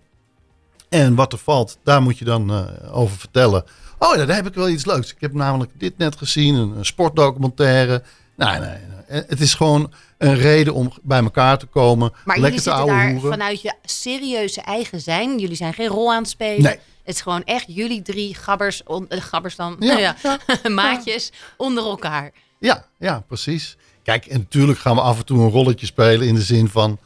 [0.89, 3.65] En wat er valt, daar moet je dan eh, over vertellen.
[3.99, 5.11] Oh ja, daar heb ik wel iets leuks.
[5.11, 8.03] Ik heb namelijk dit net gezien, een, een sportdocumentaire.
[8.37, 9.23] Nee, nee, nee.
[9.27, 12.11] Het is gewoon een reden om bij elkaar te komen.
[12.25, 15.39] maar jullie lekker zitten daar vanuit je serieuze eigen zijn.
[15.39, 16.63] Jullie zijn geen rol aan het spelen.
[16.63, 16.79] Nee.
[17.05, 20.39] Het is gewoon echt jullie drie gabbers, on, eh, gabbers dan, Ja, ja, ja.
[20.71, 22.31] maatjes onder elkaar.
[22.59, 23.77] Ja, ja, precies.
[24.03, 26.99] Kijk, en natuurlijk gaan we af en toe een rolletje spelen in de zin van...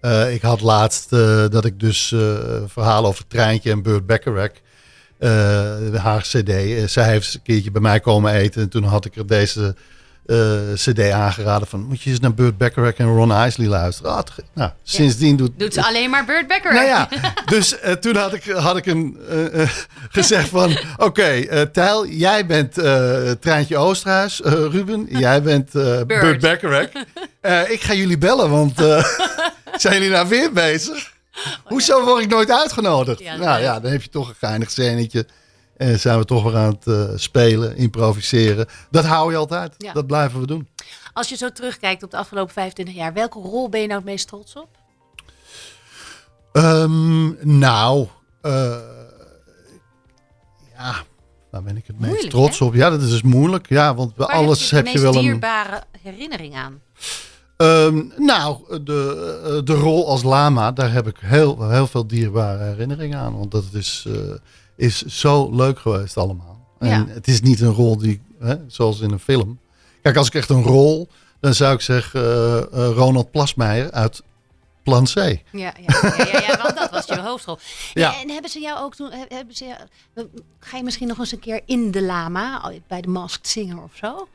[0.00, 2.18] eh, ik had laatst eh, dat ik dus eh,
[2.66, 4.52] verhalen over Treintje en Burt Bacharach...
[5.20, 8.62] eh, haar cd, eh, zij heeft een keertje bij mij komen eten...
[8.62, 9.74] en toen had ik er deze
[10.26, 10.36] eh,
[10.74, 11.82] cd aangeraden van...
[11.82, 14.12] moet je eens naar Burt Bacharach en Ron Isley luisteren.
[14.12, 14.22] Ah,
[14.54, 15.50] nou, sindsdien doet...
[15.56, 16.72] Doet ze alleen maar Burt Becker.
[16.72, 17.08] Nou ja,
[17.44, 19.18] dus toen had ik, had ik een,
[20.10, 20.78] gezegd van...
[20.96, 22.72] Oké, eh Tijl, jij bent
[23.40, 24.40] Treintje Oosterhuis.
[24.44, 25.72] Ruben, jij bent
[26.06, 26.88] Burt Bacharach.
[27.40, 28.76] Eh, ik ga jullie bellen, want
[29.82, 31.12] zijn jullie nou weer bezig?
[31.64, 33.18] Hoezo word ik nooit uitgenodigd?
[33.20, 35.26] Ja, nou ja, dan heb je toch een geinig scènetje.
[35.76, 38.66] En zijn we toch weer aan het eh, spelen, improviseren.
[38.90, 39.74] Dat hou je altijd.
[39.78, 39.92] Ja.
[39.92, 40.68] Dat blijven we doen.
[41.12, 44.08] Als je zo terugkijkt op de afgelopen 25 jaar, welke rol ben je nou het
[44.08, 44.68] meest trots op?
[46.52, 48.06] Ehm, nou,
[48.42, 48.78] eh,
[50.76, 50.94] ja,
[51.50, 52.64] daar ben ik het meest Moeilijk, trots hè?
[52.64, 52.74] op.
[52.74, 53.68] Ja, dat is dus moeilijk.
[53.68, 55.20] Ja, want bij Waar alles heb heb je de wel een.
[55.20, 56.80] dierbare herinnering aan?
[57.60, 62.64] Ehm, nou, de, eh, de rol als lama, daar heb ik heel, heel veel dierbare
[62.64, 63.38] herinneringen aan.
[63.38, 64.14] Want dat is, eh,
[64.76, 66.66] is zo leuk geweest allemaal.
[66.78, 67.06] En Ja.
[67.08, 69.58] het is niet een rol die, hè, zoals in een film.
[70.02, 71.08] Kijk, als ik echt een rol,
[71.40, 72.22] dan zou ik zeggen
[72.72, 74.22] eh, Ronald Plasmeijer uit
[74.82, 75.14] Plan C.
[75.14, 77.58] Ja, ja, ja, ja, ja, want dat was je hoofdrol.
[77.94, 78.20] Ja.
[78.20, 79.64] En hebben ze jou ook toen, he- hebben ze,
[80.58, 83.90] ga je misschien nog eens een keer in de lama bij de Masked Singer of
[83.94, 84.28] zo?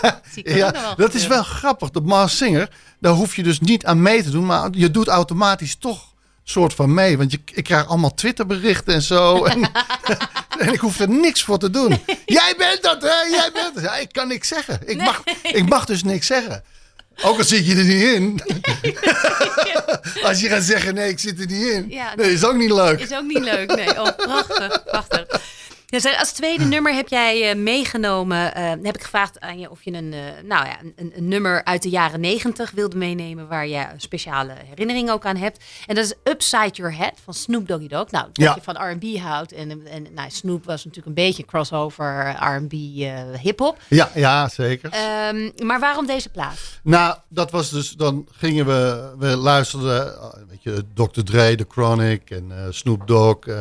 [0.42, 1.90] Ja, dat is wel grappig.
[1.90, 4.46] De Mars Singer, daar hoef je dus niet aan mee te doen.
[4.46, 7.18] Maar je doet automatisch toch soort van mee.
[7.18, 9.44] Want je, ik krijg allemaal Twitterberichten en zo.
[9.44, 9.70] En,
[10.66, 12.02] en ik hoef er niks voor te doen.
[12.24, 13.20] Jij bent dat, hè?
[13.30, 13.84] Jij bent het.
[13.84, 14.80] Ja, ik kan niks zeggen.
[14.84, 16.64] Ik mag, ik mag dus niks zeggen.
[17.22, 18.42] Ook al zit je er niet in.
[20.22, 21.86] Als je gaat zeggen, nee, ik zit er niet in.
[21.88, 23.00] Ja, nee, is ook niet leuk.
[23.00, 24.00] Is ook niet leuk, nee.
[24.00, 25.26] Oh, prachtig, prachtig.
[25.86, 28.54] Dus als tweede nummer heb jij eh, meegenomen.
[28.54, 31.64] eh, heb ik gevraagd aan je of je een, eh, nou ja, een, een nummer
[31.64, 33.48] uit de jaren negentig wilde meenemen.
[33.48, 35.64] Waar je een speciale herinnering ook aan hebt.
[35.86, 38.10] En dat is Upside Your Head van Snoop Doggy Dogg.
[38.10, 38.54] Nou, dat Ja.
[38.54, 39.52] je van R&B houdt.
[39.52, 42.72] En, en nou, Snoop was natuurlijk een beetje crossover R&B
[43.42, 43.78] hip-hop.
[43.88, 44.90] Ja, ja zeker.
[44.92, 46.58] Ehm, maar waarom deze plaat?
[46.82, 50.14] Nou, dat was dus, dan gingen we, we luisterden,
[50.72, 51.20] je, Dr.
[51.22, 53.46] Dre, The Chronic en eh, Snoop Dogg.
[53.46, 53.60] eh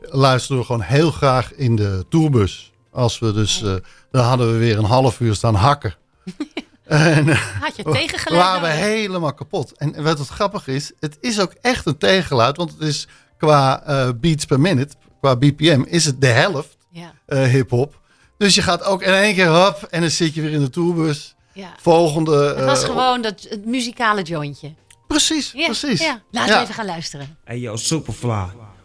[0.00, 2.72] luisterden we gewoon heel graag in de tourbus.
[2.90, 3.74] Als we dus, eh,
[4.10, 5.94] dan hadden we weer een half uur staan hakken.
[6.84, 7.26] en
[7.60, 8.78] Had je waren tegengeluid we nodig?
[8.78, 9.72] helemaal kapot.
[9.76, 12.56] En wat het grappig is, het is ook echt een tegengeluid.
[12.56, 17.12] Want het is qua eh, beats per minute, qua BPM, is het de helft Ja,
[17.26, 18.00] eh hip-hop.
[18.38, 20.70] Dus je gaat ook in één keer hop en dan zit je weer in de
[20.70, 21.34] tourbus.
[21.52, 21.74] ja.
[21.80, 22.54] Volgende.
[22.56, 24.74] Het was gewoon dat, het muzikale jointje.
[25.14, 26.00] Precies, Ja, precies.
[26.00, 26.20] Ja.
[26.30, 26.56] Laten Ja.
[26.58, 27.36] we even gaan luisteren.
[27.44, 28.28] Hey yo, Superfly,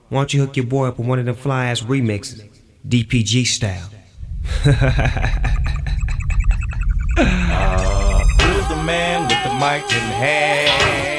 [0.07, 2.41] why don't you hook your boy up with one of them fly ass remixes,
[2.87, 3.89] DPG style?
[8.39, 11.18] Who's the man with the mic in hand?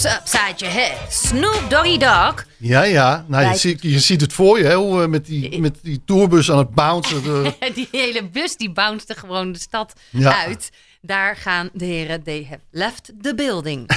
[0.00, 1.12] Oops, upside your head.
[1.12, 2.44] Snoop Doggy Dogg.
[2.56, 3.24] Ja, ja.
[3.28, 6.02] Nou, je, ziet, je ziet het voor je, hè, hoe we met die, met die
[6.04, 7.22] tourbus aan het bouncen.
[7.22, 10.44] De, Die hele bus die bounced gewoon de stad Ja.
[10.46, 10.70] uit.
[11.02, 13.88] Daar gaan de heren, they have left the building.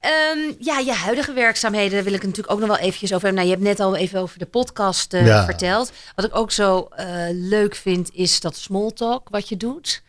[0.00, 3.44] Ehm, ja, je huidige werkzaamheden, daar wil ik natuurlijk ook nog wel eventjes over hebben.
[3.44, 5.44] Nou, je hebt net al even over de podcast eh, Ja.
[5.44, 5.92] verteld.
[6.14, 10.02] Wat ik ook zo eh, leuk vind, is dat small talk wat je doet.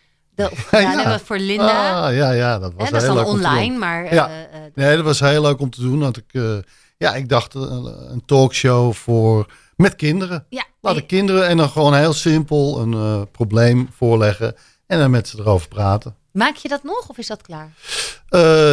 [0.72, 1.20] Ja, Ja.
[1.20, 2.06] voor Linda.
[2.08, 4.14] Ah, ja, ja, dat was dat is heel leuk online, maar...
[4.14, 4.30] Ja.
[4.30, 6.00] eh, eh, Nee, dat was heel leuk om te doen.
[6.00, 6.58] Want ik, eh,
[6.98, 10.46] ja, ik dacht een talkshow voor, met kinderen.
[10.50, 14.56] ja, Laat de kinderen en dan gewoon heel simpel een probleem voorleggen.
[14.88, 16.16] En dan met ze erover praten.
[16.32, 17.72] Maak je dat nog of is dat klaar?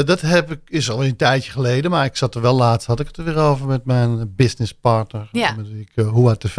[0.04, 3.00] Dat heb ik, is al een tijdje geleden, maar ik zat er wel laatst, had
[3.00, 5.28] ik het er weer over met mijn businesspartner.
[5.32, 5.52] Ja.
[5.56, 6.56] Met wie ik Hoa TV,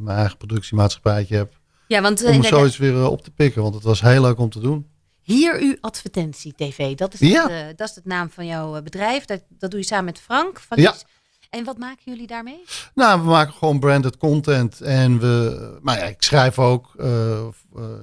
[0.00, 1.52] mijn eigen productiemaatschappijtje heb.
[1.88, 4.22] Ja, want eh, Om nee, zoiets weer eh, op te pikken, want het was heel
[4.22, 4.86] leuk om te doen.
[5.22, 6.94] hier uw advertentie TV.
[6.94, 7.42] Dat is, Ja.
[7.42, 9.24] het, eh, dat is het naam van jouw eh, bedrijf.
[9.24, 10.60] Dat, dat doe je samen met Frank.
[10.60, 10.94] Van Ja.
[11.50, 12.64] En wat maken jullie daarmee?
[12.94, 17.46] Nou, we maken gewoon branded content en we, maar ja, ik schrijf ook eh, eh,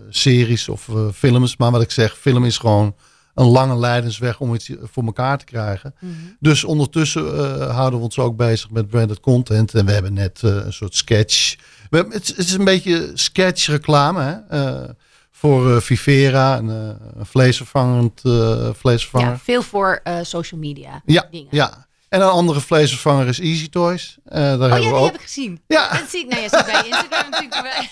[0.09, 1.57] series of eh, films.
[1.57, 2.95] Maar wat ik zeg, film is gewoon
[3.35, 5.95] een lange leidensweg om iets voor elkaar te krijgen.
[6.39, 9.73] Dus ondertussen eh, houden we ons ook bezig met branded content.
[9.73, 11.55] En we hebben net eh, een soort sketch.
[11.89, 14.59] We hebben, het, is- het is een beetje sketch reclame hè?
[14.63, 14.89] eh,
[15.31, 18.21] voor Vivera, een, vleesvervangend
[18.73, 19.29] vleesvervanger.
[19.29, 21.47] Ja, veel voor social media Ja, dingen.
[21.51, 21.84] ja.
[22.15, 24.17] En een andere vleesvervanger is Easy Toys.
[24.25, 25.05] Eh, daar Oh hebben ja, we die ook.
[25.05, 25.61] heb ik gezien.
[25.67, 25.89] Ja.
[25.89, 27.67] Dat zie, nou ja, ik bij Instagram natuurlijk.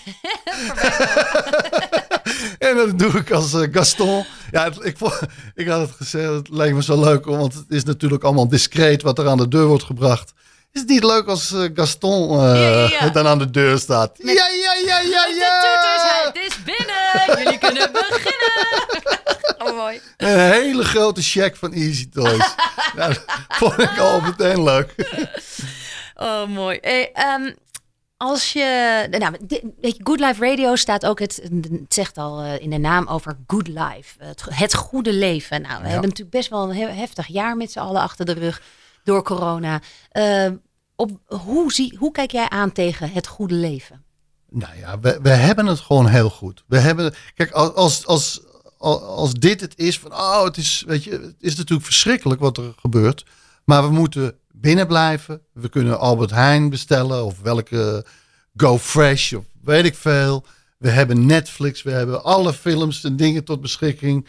[2.68, 4.24] En dat doe ik als eh, Gaston.
[4.50, 4.96] Ja, het- ik,
[5.54, 9.02] ik had het gezegd, het leek me zo leuk, want het is natuurlijk allemaal discreet
[9.02, 10.32] wat er aan de deur wordt gebracht.
[10.72, 13.08] Is het niet leuk als eh, Gaston Ja, ja, ja.
[13.18, 14.18] dan aan de deur staat?
[14.18, 15.60] Met- ja, ja, ja, ja, De ja!
[15.60, 17.42] toeters, het is binnen.
[17.44, 18.93] Jullie kunnen beginnen.
[20.24, 22.54] Een hele grote check van Easy Toys.
[22.96, 24.94] dat vond ik al meteen leuk.
[26.14, 26.78] Oh, mooi.
[26.80, 27.52] Hey, ehm,
[28.16, 29.36] als je, nou,
[30.02, 33.68] Good Life Radio staat ook, het, het zegt al eh, in de naam over Good
[33.68, 35.62] Life, het, het goede leven.
[35.62, 38.32] Nou, we hebben natuurlijk best wel een heel heftig jaar met z'n allen achter de
[38.32, 38.62] rug
[39.04, 39.80] door corona.
[40.10, 40.50] Eh,
[40.96, 44.04] op, hoe, zie, hoe kijk jij aan tegen het goede leven?
[44.50, 46.64] Nou ja, we, we hebben het gewoon heel goed.
[46.66, 48.40] We hebben, kijk, als, als,
[48.92, 52.58] als, dit het is van, oh, het is, weet je, het is natuurlijk verschrikkelijk wat
[52.58, 53.24] er gebeurt.
[53.64, 55.40] Maar we moeten binnen blijven.
[55.52, 58.06] We kunnen Albert Heijn bestellen of welke
[58.56, 60.44] Go Fresh of weet ik veel.
[60.78, 64.26] We hebben Netflix, we hebben alle films en dingen tot beschikking.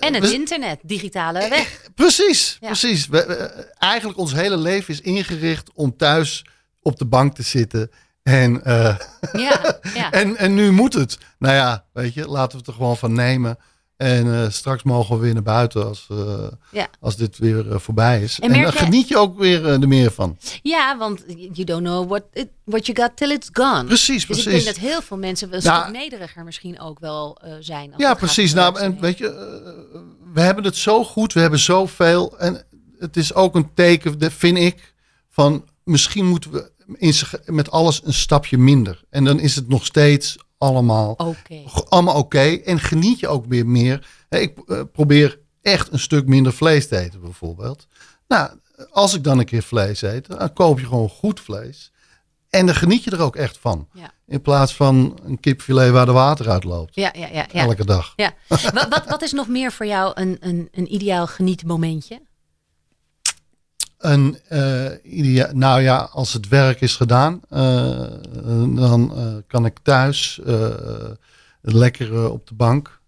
[0.00, 1.80] En het we- internet, digitale weg.
[1.94, 2.66] Precies, Ja.
[2.66, 3.06] precies.
[3.06, 6.44] We, we- eigenlijk ons hele leven is ingericht om thuis
[6.82, 7.90] op de bank te zitten.
[8.26, 8.96] En, eh,
[9.32, 10.10] Ja, ja.
[10.12, 11.18] en, en nu moet het.
[11.38, 13.58] Nou ja, weet je, laten we het er gewoon van nemen.
[13.96, 16.88] En eh, straks mogen we weer naar buiten als, eh, Ja.
[17.00, 18.40] als dit weer voorbij is.
[18.40, 20.38] En En, dan geniet je ook weer er meer van.
[20.62, 23.84] ja, want you don't know what, it, what you got till it's gone.
[23.84, 24.64] Precies, Dus ik precies.
[24.64, 27.92] denk dat heel veel mensen wel Nou, nederiger misschien ook wel zijn.
[27.96, 28.54] Ja, precies.
[28.54, 29.28] Nou, en weet je,
[30.32, 32.38] we hebben het zo goed, we hebben zoveel.
[32.38, 32.64] En
[32.98, 34.94] het is ook een teken, dat vind ik,
[35.30, 39.04] van misschien moeten we in met alles een stapje minder.
[39.10, 41.62] En dan is het nog steeds allemaal, Oké.
[41.88, 42.56] allemaal oké.
[42.64, 44.08] En geniet je ook weer meer.
[44.28, 47.86] Ik eh, probeer echt een stuk minder vlees te eten, bijvoorbeeld.
[48.28, 48.50] Nou,
[48.90, 51.92] als ik dan een keer vlees eet, dan koop je gewoon goed vlees.
[52.50, 53.88] En dan geniet je er ook echt van.
[53.92, 54.10] Ja.
[54.26, 56.94] In plaats van een kipfilet waar de water uit loopt.
[56.94, 57.46] Ja, ja, ja.
[57.52, 57.60] ja.
[57.60, 58.12] Elke dag.
[58.16, 58.32] ja.
[58.48, 62.20] wat, wat, wat is nog meer voor jou een, een, een ideaal genietmomentje?
[63.98, 68.06] Een, eh, nou ja, als het werk is gedaan, eh,
[68.76, 70.40] dan eh, kan ik thuis
[71.60, 73.00] lekker op de bank.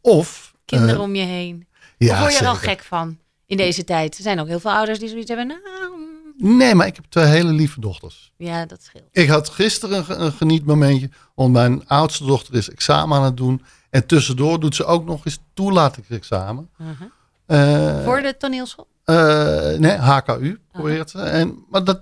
[0.00, 0.54] Of.
[0.64, 1.66] Kinderen om je heen.
[1.96, 4.16] ja, Of word je er al gek van in deze tijd?
[4.16, 5.46] Er zijn ook heel veel ouders die zoiets hebben.
[5.46, 6.06] Nou,
[6.40, 8.32] Nee, maar ik heb twee hele lieve dochters.
[8.36, 9.04] ja, dat scheelt.
[9.12, 13.36] Ik had gisteren een, ge- een genietmomentje, want mijn oudste dochter is examen aan het
[13.36, 13.62] doen.
[13.90, 16.70] En tussendoor doet ze ook nog eens toelatingsexamen.
[16.76, 18.04] Mhm.
[18.04, 18.86] Voor de toneelschool?
[19.08, 21.18] Eh, nee, HKU probeert ze.
[21.20, 22.00] En, maar dat,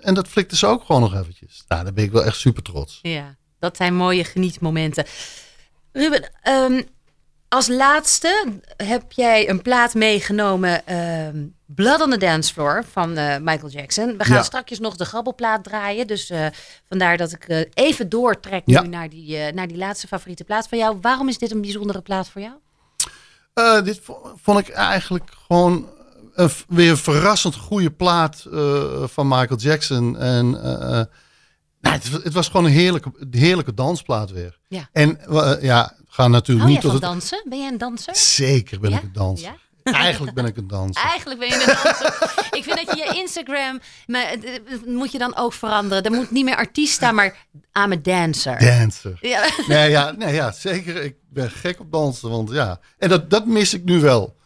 [0.00, 1.64] en dat flikte ze ook gewoon nog eventjes.
[1.68, 2.98] Nou, daar ben ik wel echt super trots.
[3.02, 5.04] Ja, dat zijn mooie genietmomenten.
[5.92, 6.82] Ruben, ehm,
[7.48, 13.36] als laatste heb jij een plaat meegenomen, ehm, Blood on the Dance Floor van eh,
[13.38, 14.16] Michael Jackson.
[14.18, 14.42] We gaan Ja.
[14.42, 16.46] straks nog de grabbelplaat draaien, dus eh,
[16.88, 18.82] vandaar dat ik even doortrek Ja.
[18.82, 20.98] nu naar die, naar die laatste favoriete plaat van jou.
[21.00, 22.54] Waarom is dit een bijzondere plaat voor jou?
[23.84, 25.88] Dit vo- vond ik eigenlijk gewoon
[26.34, 30.18] een, weer een verrassend goede plaat eh, van Michael Jackson.
[30.18, 31.06] En eh, eh,
[31.80, 34.58] nou, het, was- het was gewoon een heerlijke, heerlijke dansplaat weer.
[34.68, 34.88] Ja.
[34.92, 35.18] En
[35.60, 37.02] ja, gaan natuurlijk Hou niet tot het...
[37.02, 37.44] dansen?
[37.48, 38.16] Ben jij een danser?
[38.16, 38.96] Zeker ben Ja?
[38.96, 39.46] ik een danser.
[39.46, 39.92] Ja?
[39.92, 41.02] Eigenlijk ben ik een danser.
[41.04, 42.06] Eigenlijk ben je een danser.
[42.58, 44.34] ik vind dat je je Instagram, maar,
[44.86, 46.02] moet je dan ook veranderen.
[46.04, 47.46] Er moet niet meer artiest staan, maar
[47.78, 48.58] I'm a dancer.
[48.58, 49.18] Dancer.
[49.20, 49.44] Ja.
[49.66, 51.02] Nee, ja, nee, ja, zeker.
[51.02, 52.30] Ik ben gek op dansen.
[52.30, 54.36] Want ja, en dat, dat mis ik nu wel.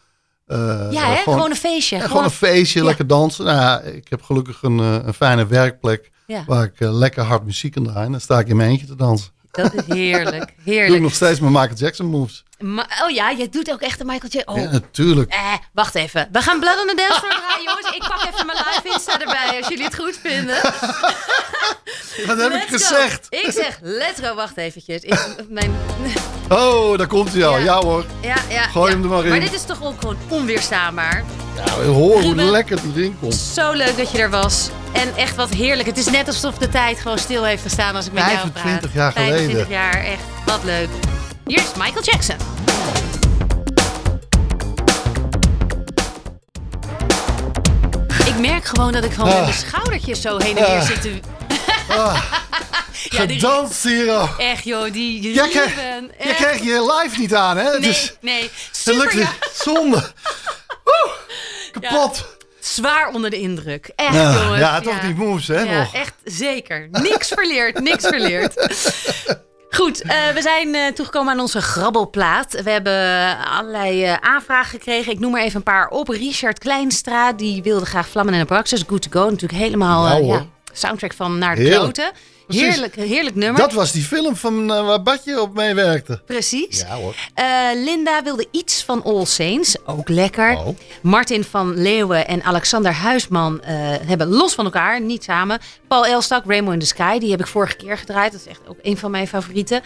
[0.47, 1.15] Eh, Ja, hè?
[1.15, 1.99] Gewoon, een feestje.
[1.99, 3.45] Gewoon een feestje, lekker dansen.
[3.45, 6.11] Nou ja, ik heb gelukkig een, eh, een fijne werkplek
[6.47, 8.11] waar ik eh, lekker hard muziek kan draaien.
[8.11, 9.31] Dan sta ik in mijn eentje te dansen.
[9.51, 10.31] Dat is heerlijk.
[10.45, 11.01] Doe ik Heerlijk.
[11.01, 12.43] nog steeds mijn Michael Jackson moves.
[12.59, 14.55] Ma- oh ja, je doet ook echt de Michael Jackson.
[14.55, 14.61] Oh.
[14.63, 15.31] Ja, natuurlijk.
[15.31, 16.29] Eh, wacht even.
[16.31, 17.95] We gaan Blood on the Dance draaien, jongens.
[17.95, 20.57] Ik pak even mijn live Insta erbij, als jullie het goed vinden.
[22.27, 22.67] Wat heb ik go.
[22.77, 23.25] gezegd?
[23.29, 24.35] Ik zeg, let's go.
[24.35, 25.01] Wacht eventjes.
[25.01, 25.75] Ik, mijn,
[26.49, 27.57] Oh, daar komt hij al.
[27.57, 27.63] Ja.
[27.63, 28.05] Ja, hoor.
[28.21, 28.61] Ja, ja.
[28.61, 28.95] Gooi ja.
[28.97, 29.29] hem er maar in.
[29.29, 31.23] Maar dit is toch ook gewoon onweerstaanbaar.
[31.55, 33.35] Ja, hoor hoe lekker die erin komt.
[33.35, 34.69] Zo leuk dat je er was.
[34.91, 35.87] En echt wat heerlijk.
[35.87, 38.51] Het is net alsof de tijd gewoon stil heeft gestaan als ik met jou praat.
[38.51, 39.35] 25 jaar geleden.
[39.37, 40.21] 25 jaar, echt.
[40.45, 40.87] Wat leuk.
[41.45, 42.35] Hier is Michael Jackson.
[48.25, 49.43] Ik merk gewoon dat ik gewoon met Ah.
[49.43, 50.85] mijn schoudertjes zo heen en weer Ah.
[50.85, 51.19] zit te...
[51.89, 52.21] Ah,
[53.09, 54.29] Ja, gedanst hier al.
[54.37, 56.35] Echt joh, die Jij krijgt- Ruben, Je echt.
[56.35, 57.71] krijgt je live niet aan, hè?
[57.71, 58.49] Nee, Dus nee.
[58.71, 59.29] Super, ja.
[59.53, 60.03] Zonde.
[61.71, 62.25] Kapot.
[62.59, 63.91] Zwaar onder de indruk.
[63.95, 64.59] Echt Ja, jongens.
[64.59, 65.93] ja, toch die moves, hè, Ja, nog.
[65.93, 66.87] echt zeker.
[66.91, 68.53] Niks verleerd, niks verleerd.
[69.69, 72.51] Goed, eh, we zijn eh, toegekomen aan onze grabbelplaat.
[72.63, 75.11] We hebben allerlei eh, aanvragen gekregen.
[75.11, 76.07] Ik noem er even een paar op.
[76.07, 78.83] Richard Kleinstra, die wilde graag Vlammen en de Praxis.
[78.87, 80.25] Good to go, natuurlijk helemaal hoor.
[80.35, 80.45] ja,
[80.77, 81.69] soundtrack van Naar de.
[81.69, 82.11] Kloten.
[82.47, 82.67] Precies.
[82.67, 83.61] Heerlijk, heerlijk nummer.
[83.61, 86.21] Dat was die film van eh, waar Badje op meewerkte.
[86.25, 86.79] Precies.
[86.79, 87.15] Ja hoor.
[87.33, 90.57] Eh, Linda wilde iets van All Saints, ook lekker.
[90.57, 90.67] Oh.
[91.01, 93.75] Martin van Leeuwen en Alexander Huisman eh,
[94.05, 95.59] hebben los van elkaar, niet samen.
[95.87, 98.31] Paul Elstak, Rainbow in the Sky, die heb ik vorige keer gedraaid.
[98.31, 99.81] Dat is echt ook een van mijn favorieten.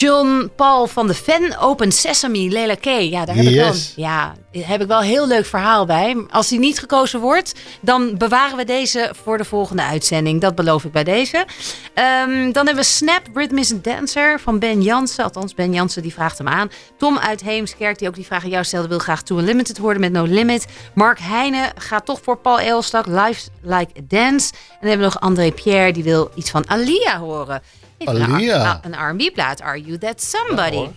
[0.00, 2.84] John Paul van de Ven, Open Sesame, Lela K.
[2.84, 6.24] Ja, daar heb, ik wel, ja, heb ik wel een heel leuk verhaal bij.
[6.30, 10.40] Als die niet gekozen wordt, dan bewaren we deze voor de volgende uitzending.
[10.40, 11.46] Dat beloof ik bij deze.
[11.94, 15.24] Ehm, dan hebben we Snap, Rhythm is a Dancer van Ben Jansen.
[15.24, 16.70] Althans, Ben Jansen die vraagt hem aan.
[16.98, 20.00] Tom uit Heemskerk, die ook die vraag aan jou stelde, wil graag To Unlimited horen
[20.00, 20.66] met No Limit.
[20.94, 24.52] Mark Heijnen gaat toch voor Paul Elstak, Life Like a Dance.
[24.52, 27.62] En dan hebben we nog André Pierre, die wil iets van Alia horen.
[27.98, 28.80] Een Alia.
[28.82, 30.88] R- Een R&B-plaat, Are You That Somebody?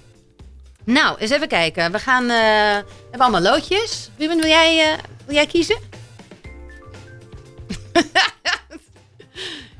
[0.84, 1.92] nou, eens even kijken.
[1.92, 4.10] We gaan, eh, we hebben allemaal loodjes.
[4.18, 5.78] Ruben, wil jij, eh, wil jij kiezen?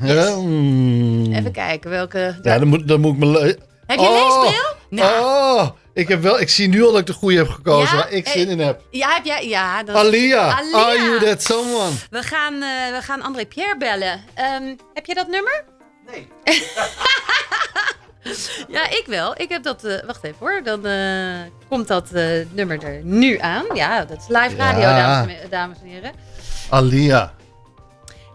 [0.04, 1.34] Ja, mm.
[1.34, 2.40] Even kijken welke...
[2.44, 3.26] ja dan, moet, dan moet ik me...
[3.26, 3.56] le- Heb
[3.88, 4.70] je een Oh, leesbril?
[4.90, 5.26] Nou.
[5.26, 8.04] Oh, ik, heb wel, ik zie nu al dat ik de goede heb gekozen Ja?
[8.04, 8.82] waar ik zin in heb.
[8.92, 9.48] Ja, heb jij?
[9.48, 9.96] Ja, dat...
[9.96, 10.78] Alia, Alia.
[10.78, 11.92] are you that someone?
[12.10, 12.60] We gaan, eh,
[12.92, 14.22] we gaan André Pierre bellen.
[14.34, 15.64] Ehm, heb je dat nummer?
[16.12, 16.28] Nee.
[18.68, 19.34] ja, ik wel.
[19.42, 19.84] Ik heb dat...
[19.84, 20.62] eh, wacht even hoor.
[20.64, 21.40] Dan eh,
[21.70, 23.66] komt dat eh, nummer er nu aan.
[23.74, 24.98] Ja, dat is live radio, Ja.
[25.20, 26.12] dames, en, dames en heren.
[26.70, 27.34] Alia.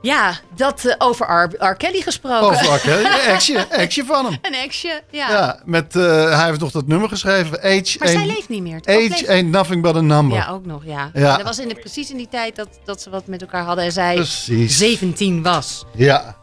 [0.02, 1.26] Ja, dat eh, over
[1.58, 1.74] R, R.
[1.76, 2.46] Kelly gesproken.
[2.46, 3.32] Oh, fuck, hè?
[3.32, 4.38] Actje, actje van hem.
[4.42, 5.30] Een exje, ja.
[5.30, 7.58] Ja, met, eh, hij heeft nog dat nummer geschreven.
[7.62, 8.80] Age, Maar zij leeft niet meer.
[8.80, 8.94] toch?
[8.94, 10.38] Age leeft- ain't nothing but a number.
[10.38, 11.10] Ja, ook nog, ja.
[11.14, 11.36] Ja.
[11.36, 13.84] Dat was in de, precies in die tijd dat, dat ze wat met elkaar hadden
[13.84, 14.76] en zij Precies.
[14.78, 15.84] 17 was.
[15.94, 16.36] Ja.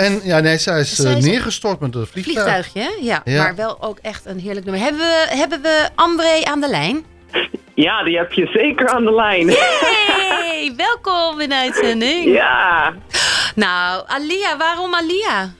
[0.00, 2.66] En ja, nee, zij is, Zij eh, is- neergestort met een vliegtuig.
[2.66, 3.20] Vliegtuigje, ja.
[3.24, 3.42] Ja.
[3.42, 4.82] Maar wel ook echt een heerlijk nummer.
[4.84, 7.04] Hebben we, hebben we André aan de lijn?
[7.74, 9.48] Ja, die heb je zeker aan de lijn.
[9.48, 12.24] Hey, welkom in de uitzending.
[12.34, 12.94] Ja,
[13.54, 15.52] Nou, Alia, waarom Alia?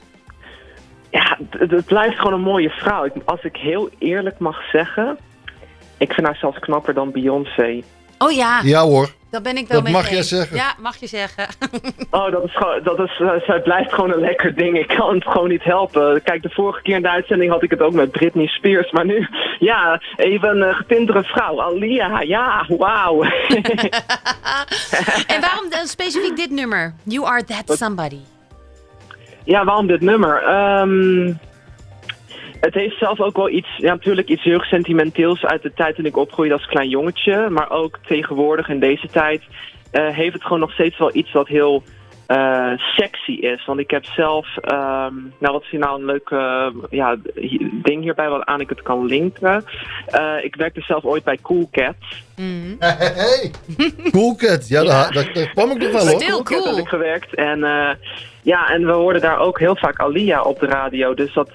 [1.11, 3.05] ja het, het blijft gewoon een mooie vrouw.
[3.05, 5.19] Ik- Als ik heel eerlijk mag zeggen,
[5.99, 7.83] ik vind haar zelfs knapper dan Beyoncé.
[8.19, 9.15] Oh ja, Ja hoor.
[9.31, 10.29] Dat ben ik wel dat mee mag eens.
[10.29, 10.57] zeggen.
[10.57, 11.47] Ja, mag je zeggen.
[12.11, 14.79] Oh, dat is gewoon, dat is, eh, zij blijft gewoon een lekker ding.
[14.79, 16.23] Ik kan het gewoon niet helpen.
[16.23, 18.91] Kijk, de vorige keer in de uitzending had ik het ook met Britney Spears.
[18.91, 19.29] Maar nu,
[19.59, 21.63] ja, even een eh, getintere vrouw.
[21.63, 23.23] Alia, ja, wauw.
[25.35, 26.95] en waarom dan specifiek dit nummer?
[27.03, 28.21] You are that somebody.
[29.45, 30.43] Ja, waarom dit nummer?
[30.43, 31.33] Ehm,
[32.61, 36.05] het heeft zelf ook wel iets, ja, natuurlijk iets heel sentimenteels uit de tijd toen
[36.05, 37.49] ik opgroeide als klein jongetje.
[37.49, 39.43] Maar ook tegenwoordig in deze tijd
[39.91, 41.83] eh, heeft het gewoon nog steeds wel iets wat heel
[42.27, 43.65] eh, sexy is.
[43.67, 46.29] Want ik heb zelf, ehm, nou wat is hier nou een leuk
[46.91, 47.17] ja,
[47.83, 49.65] ding hierbij wat aan ik het kan linken.
[50.07, 52.25] Eh, ik werkte zelf ooit bij Cool Cats.
[52.37, 52.75] Mhm.
[52.79, 53.51] Hey, hey, hey.
[54.13, 54.69] Cool cat.
[54.69, 56.21] Ja, Daar, daar, daar kwam ik nog wel hoor.
[56.21, 56.43] Stil.
[56.43, 57.35] Cool Cat heb ik gewerkt.
[57.35, 57.91] En eh,
[58.43, 61.15] ja, en we hoorden daar ook heel vaak Alia op de radio.
[61.15, 61.51] Dus dat,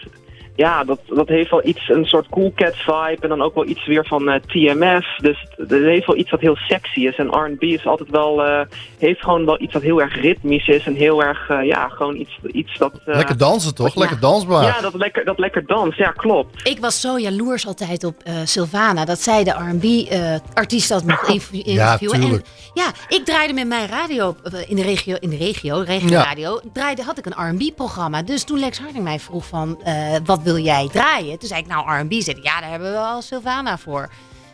[0.55, 3.17] ja, dat, dat heeft wel iets, een soort Cool Cat vibe.
[3.21, 5.05] En dan ook wel iets weer van eh, TMF.
[5.17, 7.15] Dus het het heeft wel iets wat heel sexy is.
[7.15, 8.59] En R&B is altijd wel, eh,
[8.97, 10.85] heeft gewoon wel iets wat heel erg ritmisch is.
[10.85, 12.91] En heel erg, eh, ja, gewoon iets, iets dat...
[13.05, 13.93] eh, Lekker dansen toch?
[13.93, 13.99] Ja.
[13.99, 14.63] Lekker dansbaar.
[14.63, 15.95] ja, dat lekker, dat lekker dans.
[15.95, 16.67] Ja, klopt.
[16.67, 19.05] Ik was zo jaloers altijd op eh Sylvana.
[19.05, 22.19] Dat zij de R&B-artiest had nog interview- interviewen.
[22.19, 22.45] tuurlijk.
[22.45, 24.35] En ja, ik draaide met mijn radio
[24.67, 26.23] in de regio, in de regio, regio Ja.
[26.23, 28.21] radio, draaide, had ik een R&B-programma.
[28.23, 29.93] Dus toen Lex Harding mij vroeg van, eh,
[30.25, 31.39] wat wil jij draaien?
[31.39, 32.13] Toen zei ik, nou R&B.
[32.21, 34.09] Zei ja, daar hebben we al Sylvana voor.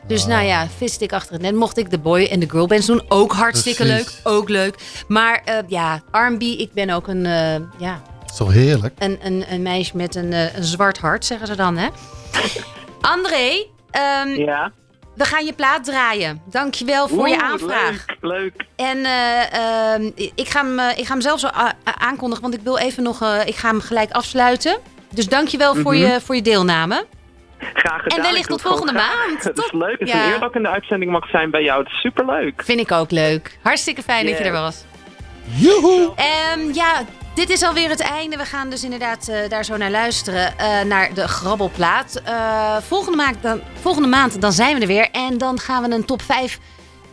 [0.07, 1.55] Dus nou ja, viste ik achter het net.
[1.55, 3.01] Mocht ik de boy en de girl bands doen.
[3.07, 4.05] Ook hartstikke Precies.
[4.23, 4.33] leuk.
[4.33, 4.75] Ook leuk.
[5.07, 8.01] Maar eh, ja, R&B, ik ben ook een, eh, ja,
[8.37, 8.93] toch heerlijk?
[8.97, 11.87] een, een, een meisje met een, eh, een zwart hart, zeggen ze dan, hè?
[13.01, 14.71] André, ehm, Ja.
[15.15, 16.41] we gaan je plaat draaien.
[16.45, 18.05] Dankjewel voor je aanvraag.
[18.07, 18.53] Leuk, leuk.
[18.75, 19.53] En eh,
[19.93, 21.47] ehm, ik, ga hem, ik ga hem zelf zo
[21.83, 23.21] aankondigen, want ik wil even nog...
[23.21, 24.77] eh, ik ga hem gelijk afsluiten.
[25.11, 26.01] Dus dankjewel voor, Mhm.
[26.01, 27.05] je, voor je deelname.
[27.73, 28.17] Graag gedaan.
[28.17, 29.43] En wellicht tot volgende maand.
[29.43, 29.91] Het is Tot- leuk.
[29.99, 30.25] Het is ja.
[30.25, 31.83] een eer dat ik in de uitzending mag zijn bij jou.
[31.83, 32.61] Het is superleuk.
[32.65, 33.57] Vind ik ook leuk.
[33.61, 34.83] Hartstikke fijn dat je er was.
[35.55, 36.11] Joehoe!
[36.15, 37.03] Ehm, ja,
[37.35, 38.37] dit is alweer het einde.
[38.37, 40.57] We gaan dus inderdaad eh, daar zo naar luisteren.
[40.57, 42.21] eh, naar de grabbelplaat.
[42.25, 45.09] Eh, volgende, maand dan, volgende maand dan zijn we er weer.
[45.11, 46.59] En dan gaan we een top 5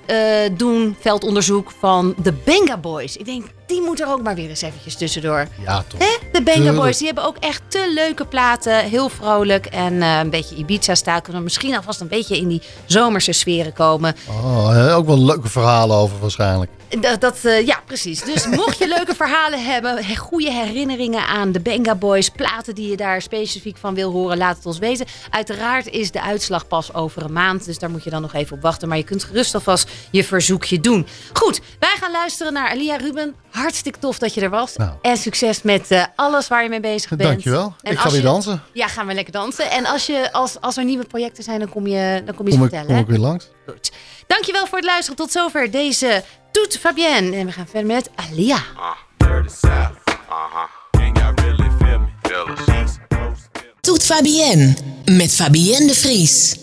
[0.07, 0.17] eh,
[0.53, 0.97] doen.
[1.01, 3.17] Veldonderzoek van de Benga Boys.
[3.17, 5.47] Ik denk, die moet er ook maar weer eens eventjes tussendoor.
[5.65, 6.01] Ja, toch.
[6.01, 6.29] Hè?
[6.33, 6.77] De Tuurlijk.
[6.77, 8.85] Boys, die hebben ook echt te leuke platen.
[8.85, 11.21] Heel vrolijk en eh, een beetje Ibiza-stijl.
[11.21, 14.15] Kunnen we misschien alvast een beetje in die zomerse sferen komen.
[14.29, 16.71] Oh, ook wel leuke verhalen over waarschijnlijk.
[17.01, 18.23] Dat, dat, eh, ja, precies.
[18.23, 22.91] Dus mocht je leuke verhalen hebben, he- goede herinneringen aan de Benga Boys, platen die
[22.91, 25.07] je daar specifiek van wil horen, laat het ons weten.
[25.31, 28.57] Uiteraard is de uitslag pas over een maand, dus daar moet je dan nog even
[28.57, 28.89] op wachten.
[28.89, 31.07] Maar je kunt gerust alvast je verzoekje doen.
[31.33, 33.35] Goed, wij gaan luisteren naar Alia Ruben.
[33.51, 34.77] Hartstikke tof dat je er was.
[34.77, 34.91] Nou.
[35.03, 37.23] En succes met eh, alles waar je mee bezig bent.
[37.23, 37.75] Dankjewel.
[37.83, 38.63] En Ik ga weer je- dansen.
[38.73, 39.71] Ja, gaan we lekker dansen.
[39.71, 42.51] En als, je, als, als er nieuwe projecten zijn, dan kom je, dan kom je
[42.53, 42.87] Kom ze ik, vertellen.
[42.87, 43.49] kom ik weer langs.
[43.67, 43.91] Goed.
[44.27, 45.17] Dankjewel voor het luisteren.
[45.17, 46.23] Tot zover deze
[46.59, 47.37] Toet Fabienne.
[47.37, 48.63] En we gaan verder met Alia.
[53.81, 56.55] Toet Fabienne met Fabienne de Vries.